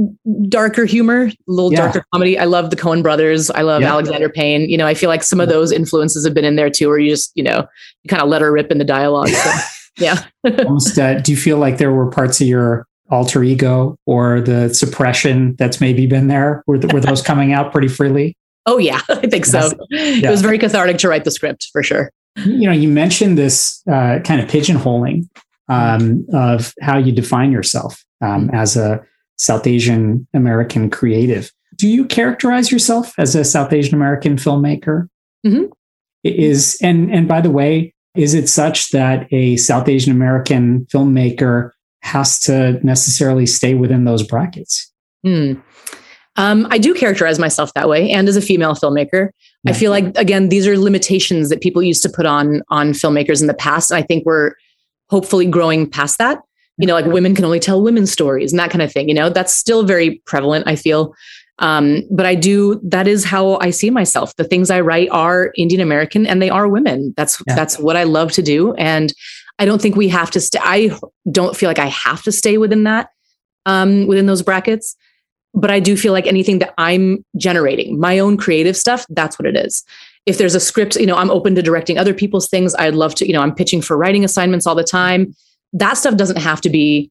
darker 0.49 0.85
humor, 0.85 1.23
a 1.25 1.33
little 1.47 1.71
Yeah. 1.71 1.79
darker 1.79 2.05
comedy. 2.13 2.39
I 2.39 2.45
love 2.45 2.69
the 2.69 2.75
Coen 2.75 3.03
brothers. 3.03 3.49
I 3.51 3.61
love 3.61 3.81
Yeah. 3.81 3.91
Alexander 3.91 4.29
Payne. 4.29 4.69
You 4.69 4.77
know, 4.77 4.87
I 4.87 4.93
feel 4.93 5.09
like 5.09 5.23
some 5.23 5.39
of 5.41 5.49
those 5.49 5.71
influences 5.71 6.23
have 6.25 6.33
been 6.33 6.45
in 6.45 6.55
there 6.55 6.69
too, 6.69 6.87
where 6.87 6.97
you 6.97 7.09
just, 7.09 7.31
you 7.35 7.43
know, 7.43 7.67
you 8.03 8.07
kind 8.07 8.21
of 8.21 8.29
let 8.29 8.41
her 8.41 8.51
rip 8.51 8.71
in 8.71 8.77
the 8.77 8.85
dialogue. 8.85 9.29
So, 9.29 9.51
yeah. 9.99 10.23
Almost, 10.65 10.97
uh, 10.97 11.19
do 11.19 11.31
you 11.31 11.37
feel 11.37 11.57
like 11.57 11.77
there 11.77 11.91
were 11.91 12.09
parts 12.09 12.39
of 12.39 12.47
your 12.47 12.87
alter 13.09 13.43
ego 13.43 13.97
or 14.05 14.39
the 14.39 14.73
suppression 14.73 15.55
that's 15.57 15.81
maybe 15.81 16.05
been 16.07 16.27
there? 16.27 16.63
Were, 16.65 16.77
th- 16.77 16.93
were 16.93 17.01
those 17.01 17.21
coming 17.21 17.51
out 17.51 17.71
pretty 17.73 17.89
freely? 17.89 18.37
Oh 18.65 18.77
yeah, 18.77 19.01
I 19.09 19.27
think 19.27 19.45
so. 19.45 19.71
It 19.89 20.29
was 20.29 20.41
very 20.41 20.59
cathartic 20.59 20.97
to 20.99 21.09
write 21.09 21.25
the 21.25 21.31
script 21.31 21.69
for 21.73 21.83
sure. 21.83 22.11
You 22.45 22.67
know, 22.67 22.71
you 22.71 22.87
mentioned 22.87 23.37
this 23.37 23.81
uh, 23.91 24.19
kind 24.23 24.39
of 24.39 24.47
pigeonholing 24.47 25.27
um, 25.67 26.25
of 26.33 26.73
how 26.81 26.97
you 26.97 27.11
define 27.11 27.51
yourself 27.51 28.05
um, 28.21 28.49
as 28.53 28.77
a 28.77 29.01
South 29.41 29.65
Asian 29.65 30.27
American 30.36 30.89
creative. 30.89 31.51
Do 31.75 31.88
you 31.88 32.06
characterize 32.06 32.71
yourself 32.71 33.17
as 33.17 33.36
a 33.36 33.43
South 33.43 33.73
Asian 33.73 33.95
American 33.95 34.36
filmmaker? 34.36 35.08
Mhm. 35.45 35.69
Is 36.23 36.77
and 36.84 37.12
and 37.12 37.27
by 37.27 37.41
the 37.41 37.49
way, 37.49 37.93
is 38.15 38.36
it 38.36 38.47
such 38.47 38.91
that 38.91 39.27
a 39.32 39.56
South 39.58 39.89
Asian 39.89 40.12
American 40.12 40.86
filmmaker 40.93 41.71
has 42.04 42.39
to 42.41 42.80
necessarily 42.86 43.47
stay 43.47 43.73
within 43.73 44.06
those 44.06 44.21
brackets? 44.21 44.91
Hmm. 45.25 45.54
Um, 46.36 46.67
I 46.69 46.77
do 46.77 46.93
characterize 46.93 47.39
myself 47.39 47.73
that 47.73 47.89
way, 47.89 48.12
and 48.12 48.30
as 48.30 48.38
a 48.38 48.41
female 48.41 48.75
filmmaker, 48.75 49.30
I 49.67 49.73
feel 49.73 49.89
like 49.89 50.15
again 50.17 50.49
these 50.49 50.67
are 50.67 50.77
limitations 50.77 51.49
that 51.49 51.62
people 51.62 51.82
used 51.82 52.04
to 52.04 52.10
put 52.10 52.27
on 52.27 52.62
on 52.69 52.91
filmmakers 52.91 53.41
in 53.41 53.47
the 53.47 53.56
past. 53.56 53.89
And 53.89 53.97
I 53.97 54.04
think 54.04 54.23
we're 54.23 54.54
hopefully 55.10 55.47
growing 55.47 55.89
past 55.89 56.19
that. 56.19 56.41
You 56.82 56.88
know, 56.88 56.94
like 56.94 57.06
women 57.06 57.36
can 57.36 57.46
only 57.46 57.60
tell 57.60 57.82
women's 57.82 58.12
stories 58.12 58.52
and 58.52 58.60
that 58.60 58.72
kind 58.72 58.82
of 58.82 58.91
thing. 58.91 59.08
You 59.08 59.15
know, 59.15 59.30
that's 59.30 59.54
still 59.54 59.84
very 59.84 60.22
prevalent. 60.26 60.67
I 60.67 60.76
feel, 60.76 61.13
um, 61.60 62.02
but 62.12 62.26
I 62.26 62.36
do. 62.36 62.80
That 62.84 63.08
is 63.08 63.24
how 63.24 63.58
I 63.60 63.70
see 63.70 63.89
myself. 63.89 64.36
The 64.36 64.44
things 64.44 64.70
I 64.70 64.82
write 64.82 65.10
are 65.12 65.52
Indian 65.56 65.82
American, 65.82 66.26
and 66.26 66.41
they 66.41 66.50
are 66.50 66.67
women. 66.67 67.13
That's 67.17 67.41
Yeah. 67.48 67.56
that's 67.56 67.80
what 67.80 67.96
I 67.96 68.04
love 68.04 68.32
to 68.34 68.41
do, 68.41 68.74
and 68.74 69.13
I 69.60 69.65
don't 69.65 69.82
think 69.82 69.96
we 69.96 70.08
have 70.10 70.32
to 70.32 70.41
stay. 70.41 70.60
I 70.62 70.91
don't 71.32 71.56
feel 71.56 71.70
like 71.70 71.80
I 71.80 71.88
have 71.88 72.24
to 72.24 72.32
stay 72.32 72.58
within 72.58 72.84
that, 72.86 73.10
um, 73.65 74.08
within 74.08 74.26
those 74.26 74.41
brackets 74.41 74.96
but 75.54 75.72
I 75.72 75.80
do 75.80 75.98
feel 75.98 76.13
like 76.13 76.28
anything 76.28 76.60
that 76.60 76.74
I'm 76.78 77.26
generating, 77.38 78.00
my 78.00 78.20
own 78.20 78.38
creative 78.38 78.78
stuff, 78.78 79.06
that's 79.10 79.38
what 79.38 79.46
it 79.46 79.56
is. 79.56 79.84
If 80.26 80.38
there's 80.38 80.56
a 80.56 80.60
script, 80.60 80.96
you 80.96 81.06
know, 81.06 81.15
I'm 81.15 81.32
open 81.32 81.56
to 81.56 81.62
directing 81.62 81.98
other 81.98 82.13
people's 82.13 82.48
things. 82.48 82.76
I'd 82.76 82.96
love 82.96 83.15
to, 83.15 83.28
you 83.28 83.34
know, 83.34 83.41
I'm 83.41 83.54
pitching 83.56 83.82
for 83.82 83.98
writing 83.98 84.24
assignments 84.24 84.67
all 84.67 84.76
the 84.76 84.84
time. 84.84 85.36
That 85.73 85.93
stuff 85.95 86.15
doesn't 86.15 86.38
have 86.38 86.62
to 86.62 86.69
be 86.69 87.10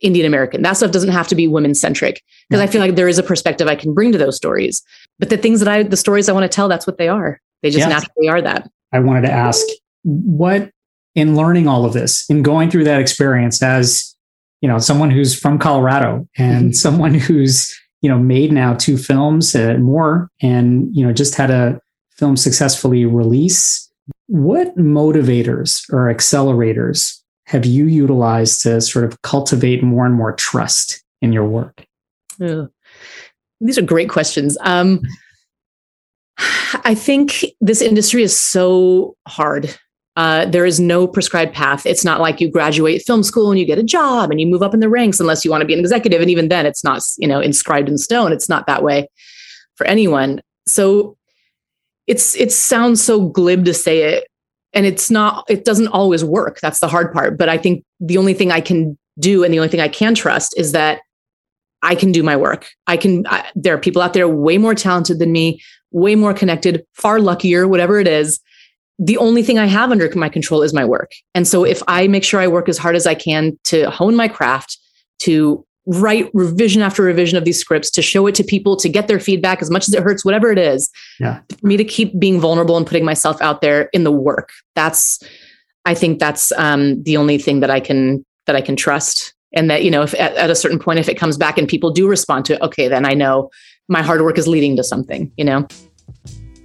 Indian 0.00 0.26
American. 0.26 0.62
That 0.62 0.76
stuff 0.76 0.90
doesn't 0.90 1.10
have 1.10 1.28
to 1.28 1.34
be 1.34 1.46
women 1.48 1.74
centric 1.74 2.22
because 2.48 2.60
I 2.60 2.66
feel 2.66 2.80
like 2.80 2.96
there 2.96 3.08
is 3.08 3.18
a 3.18 3.22
perspective 3.22 3.68
I 3.68 3.76
can 3.76 3.94
bring 3.94 4.12
to 4.12 4.18
those 4.18 4.36
stories. 4.36 4.82
But 5.18 5.30
the 5.30 5.36
things 5.36 5.60
that 5.60 5.68
I, 5.68 5.82
the 5.84 5.96
stories 5.96 6.28
I 6.28 6.32
want 6.32 6.44
to 6.44 6.54
tell, 6.54 6.68
that's 6.68 6.86
what 6.86 6.98
they 6.98 7.08
are. 7.08 7.40
They 7.62 7.70
just 7.70 7.86
Yes. 7.86 7.88
naturally 7.88 8.28
are 8.28 8.42
that. 8.42 8.68
I 8.92 8.98
wanted 8.98 9.22
to 9.22 9.32
ask 9.32 9.64
what 10.02 10.70
in 11.14 11.36
learning 11.36 11.68
all 11.68 11.84
of 11.84 11.92
this, 11.92 12.28
in 12.28 12.42
going 12.42 12.70
through 12.70 12.84
that 12.84 13.00
experience 13.00 13.62
as, 13.62 14.14
you 14.60 14.68
know, 14.68 14.78
someone 14.78 15.10
who's 15.10 15.38
from 15.38 15.58
Colorado 15.58 16.26
and 16.36 16.70
Mhm. 16.70 16.74
someone 16.74 17.14
who's, 17.14 17.72
you 18.00 18.08
know, 18.08 18.18
made 18.18 18.50
now 18.50 18.74
two 18.74 18.96
films 18.96 19.54
uh, 19.54 19.74
more 19.78 20.28
and, 20.40 20.88
you 20.96 21.06
know, 21.06 21.12
just 21.12 21.36
had 21.36 21.50
a 21.50 21.78
film 22.16 22.36
successfully 22.36 23.04
release. 23.04 23.88
What 24.26 24.76
motivators 24.76 25.82
or 25.92 26.12
accelerators 26.12 27.18
have 27.46 27.66
you 27.66 27.86
utilized 27.86 28.62
to 28.62 28.80
sort 28.80 29.04
of 29.04 29.20
cultivate 29.22 29.82
more 29.82 30.06
and 30.06 30.14
more 30.14 30.32
trust 30.32 31.02
in 31.20 31.32
your 31.32 31.44
work? 31.44 31.84
These 33.60 33.78
are 33.78 33.82
great 33.82 34.08
questions. 34.08 34.56
Um, 34.62 35.02
I 36.84 36.94
think 36.94 37.44
this 37.60 37.80
industry 37.80 38.22
is 38.22 38.36
so 38.36 39.16
hard. 39.28 39.76
Uh, 40.16 40.44
there 40.46 40.66
is 40.66 40.78
no 40.78 41.06
prescribed 41.06 41.54
path. 41.54 41.86
It's 41.86 42.04
not 42.04 42.20
like 42.20 42.40
you 42.40 42.50
graduate 42.50 43.02
film 43.06 43.22
school 43.22 43.50
and 43.50 43.58
you 43.58 43.64
get 43.64 43.78
a 43.78 43.82
job 43.82 44.30
and 44.30 44.40
you 44.40 44.46
move 44.46 44.62
up 44.62 44.74
in 44.74 44.80
the 44.80 44.88
ranks 44.88 45.20
unless 45.20 45.44
you 45.44 45.50
want 45.50 45.62
to 45.62 45.66
be 45.66 45.72
an 45.72 45.80
executive. 45.80 46.20
And 46.20 46.30
even 46.30 46.48
then, 46.48 46.66
it's 46.66 46.84
not 46.84 47.02
you 47.18 47.26
know 47.26 47.40
inscribed 47.40 47.88
in 47.88 47.96
stone. 47.96 48.32
It's 48.32 48.48
not 48.48 48.66
that 48.66 48.82
way 48.82 49.08
for 49.76 49.86
anyone. 49.86 50.42
So 50.66 51.16
it's 52.06 52.36
it 52.36 52.52
sounds 52.52 53.02
so 53.02 53.28
glib 53.28 53.64
to 53.64 53.74
say 53.74 54.02
it, 54.02 54.26
and 54.74 54.86
it's 54.86 55.10
not. 55.10 55.44
It 55.48 55.64
doesn't 55.64 55.88
always 55.88 56.24
work. 56.24 56.60
That's 56.60 56.80
the 56.80 56.88
hard 56.88 57.12
part. 57.12 57.36
But 57.36 57.48
I 57.48 57.58
think 57.58 57.84
the 58.00 58.18
only 58.18 58.34
thing 58.34 58.50
I 58.50 58.60
can 58.60 58.98
do 59.18 59.44
and 59.44 59.52
the 59.52 59.58
only 59.58 59.68
thing 59.68 59.80
I 59.80 59.88
can 59.88 60.14
trust 60.14 60.54
is 60.56 60.72
that 60.72 61.00
I 61.82 61.94
can 61.94 62.12
do 62.12 62.22
my 62.22 62.36
work. 62.36 62.70
I 62.86 62.96
can, 62.96 63.26
I, 63.26 63.50
there 63.54 63.74
are 63.74 63.78
people 63.78 64.02
out 64.02 64.12
there 64.12 64.28
way 64.28 64.56
more 64.56 64.74
talented 64.74 65.18
than 65.18 65.32
me, 65.32 65.60
way 65.90 66.14
more 66.14 66.32
connected, 66.32 66.84
far 66.94 67.20
luckier, 67.20 67.66
whatever 67.66 67.98
it 67.98 68.06
is. 68.06 68.40
The 68.98 69.16
only 69.16 69.42
thing 69.42 69.58
I 69.58 69.66
have 69.66 69.90
under 69.90 70.08
my 70.14 70.28
control 70.28 70.62
is 70.62 70.72
my 70.72 70.84
work. 70.84 71.10
And 71.34 71.46
so 71.46 71.64
if 71.64 71.82
I 71.88 72.06
make 72.06 72.24
sure 72.24 72.40
I 72.40 72.46
work 72.46 72.68
as 72.68 72.78
hard 72.78 72.94
as 72.94 73.06
I 73.06 73.14
can 73.14 73.58
to 73.64 73.90
hone 73.90 74.14
my 74.14 74.28
craft, 74.28 74.78
to 75.20 75.66
write 75.86 76.30
revision 76.32 76.80
after 76.82 77.02
revision 77.02 77.36
of 77.36 77.44
these 77.44 77.58
scripts, 77.58 77.90
to 77.90 78.02
show 78.02 78.26
it 78.26 78.34
to 78.36 78.44
people, 78.44 78.76
to 78.76 78.88
get 78.88 79.08
their 79.08 79.18
feedback 79.18 79.60
as 79.60 79.70
much 79.70 79.88
as 79.88 79.94
it 79.94 80.02
hurts, 80.02 80.24
whatever 80.24 80.52
it 80.52 80.58
is, 80.58 80.90
Yeah. 81.18 81.40
for 81.60 81.66
me 81.66 81.76
to 81.76 81.84
keep 81.84 82.18
being 82.18 82.40
vulnerable 82.40 82.76
and 82.76 82.86
putting 82.86 83.04
myself 83.04 83.40
out 83.42 83.60
there 83.60 83.90
in 83.92 84.04
the 84.04 84.12
work. 84.12 84.50
That's, 84.76 85.18
I 85.84 85.94
think 85.94 86.20
that's 86.20 86.52
um, 86.52 87.02
the 87.02 87.16
only 87.16 87.38
thing 87.38 87.60
that 87.60 87.70
I 87.70 87.80
can 87.80 88.24
that 88.46 88.56
I 88.56 88.60
can 88.60 88.76
trust. 88.76 89.34
And 89.54 89.70
that, 89.70 89.84
you 89.84 89.90
know, 89.90 90.02
if 90.02 90.14
at, 90.14 90.34
at 90.36 90.50
a 90.50 90.54
certain 90.54 90.78
point, 90.78 90.98
if 90.98 91.08
it 91.08 91.18
comes 91.18 91.36
back 91.36 91.58
and 91.58 91.68
people 91.68 91.90
do 91.90 92.08
respond 92.08 92.44
to 92.46 92.54
it, 92.54 92.62
okay, 92.62 92.88
then 92.88 93.04
I 93.04 93.12
know 93.12 93.50
my 93.88 94.02
hard 94.02 94.22
work 94.22 94.38
is 94.38 94.48
leading 94.48 94.76
to 94.76 94.84
something, 94.84 95.30
you 95.36 95.44
know? 95.44 95.66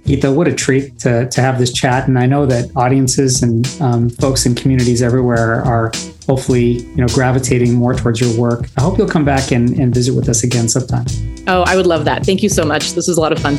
Geeta, 0.08 0.34
what 0.34 0.48
a 0.48 0.54
treat 0.54 0.98
to, 1.00 1.28
to 1.28 1.42
have 1.42 1.58
this 1.58 1.70
chat. 1.70 2.08
And 2.08 2.18
I 2.18 2.24
know 2.24 2.46
that 2.46 2.74
audiences 2.74 3.42
and 3.42 3.68
um, 3.82 4.08
folks 4.08 4.46
in 4.46 4.54
communities 4.54 5.02
everywhere 5.02 5.62
are 5.62 5.92
hopefully, 6.26 6.78
you 6.80 6.96
know, 6.96 7.08
gravitating 7.08 7.74
more 7.74 7.92
towards 7.92 8.18
your 8.18 8.34
work. 8.40 8.70
I 8.78 8.80
hope 8.80 8.96
you'll 8.96 9.06
come 9.06 9.26
back 9.26 9.52
and, 9.52 9.78
and 9.78 9.94
visit 9.94 10.14
with 10.14 10.30
us 10.30 10.44
again 10.44 10.66
sometime. 10.66 11.04
Oh, 11.46 11.62
I 11.66 11.76
would 11.76 11.86
love 11.86 12.06
that. 12.06 12.24
Thank 12.24 12.42
you 12.42 12.48
so 12.48 12.64
much. 12.64 12.94
This 12.94 13.06
was 13.06 13.18
a 13.18 13.20
lot 13.20 13.32
of 13.32 13.38
fun. 13.38 13.56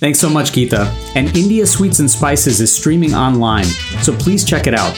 Thanks 0.00 0.18
so 0.18 0.28
much, 0.28 0.52
Geeta. 0.52 0.86
And 1.16 1.34
India 1.34 1.66
Sweets 1.66 2.00
and 2.00 2.10
Spices 2.10 2.60
is 2.60 2.74
streaming 2.74 3.14
online, 3.14 3.64
so 4.02 4.14
please 4.14 4.44
check 4.44 4.66
it 4.66 4.74
out. 4.74 4.94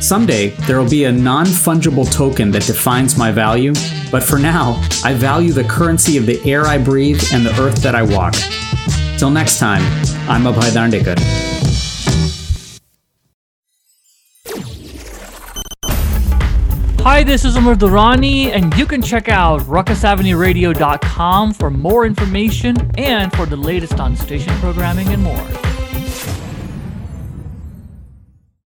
Someday, 0.00 0.50
there 0.66 0.78
will 0.78 0.90
be 0.90 1.04
a 1.04 1.12
non 1.12 1.46
fungible 1.46 2.10
token 2.12 2.50
that 2.50 2.66
defines 2.66 3.16
my 3.16 3.32
value, 3.32 3.72
but 4.10 4.22
for 4.22 4.38
now, 4.38 4.74
I 5.02 5.14
value 5.14 5.52
the 5.52 5.64
currency 5.64 6.18
of 6.18 6.26
the 6.26 6.38
air 6.44 6.66
I 6.66 6.76
breathe 6.76 7.22
and 7.32 7.46
the 7.46 7.58
earth 7.58 7.76
that 7.76 7.94
I 7.94 8.02
walk. 8.02 8.34
Till 9.18 9.30
next 9.30 9.58
time, 9.58 9.82
I'm 10.28 10.44
Abhay 10.44 10.70
Dandekar. 10.72 11.16
Hi, 17.00 17.22
this 17.22 17.46
is 17.46 17.56
Amar 17.56 17.76
Durrani, 17.76 18.48
and 18.48 18.76
you 18.76 18.84
can 18.84 19.00
check 19.00 19.30
out 19.30 19.62
ruckusavenueradio.com 19.62 21.54
for 21.54 21.70
more 21.70 22.04
information 22.04 22.76
and 22.98 23.32
for 23.32 23.46
the 23.46 23.56
latest 23.56 24.00
on 24.00 24.16
station 24.16 24.52
programming 24.58 25.08
and 25.08 25.22
more. 25.22 25.65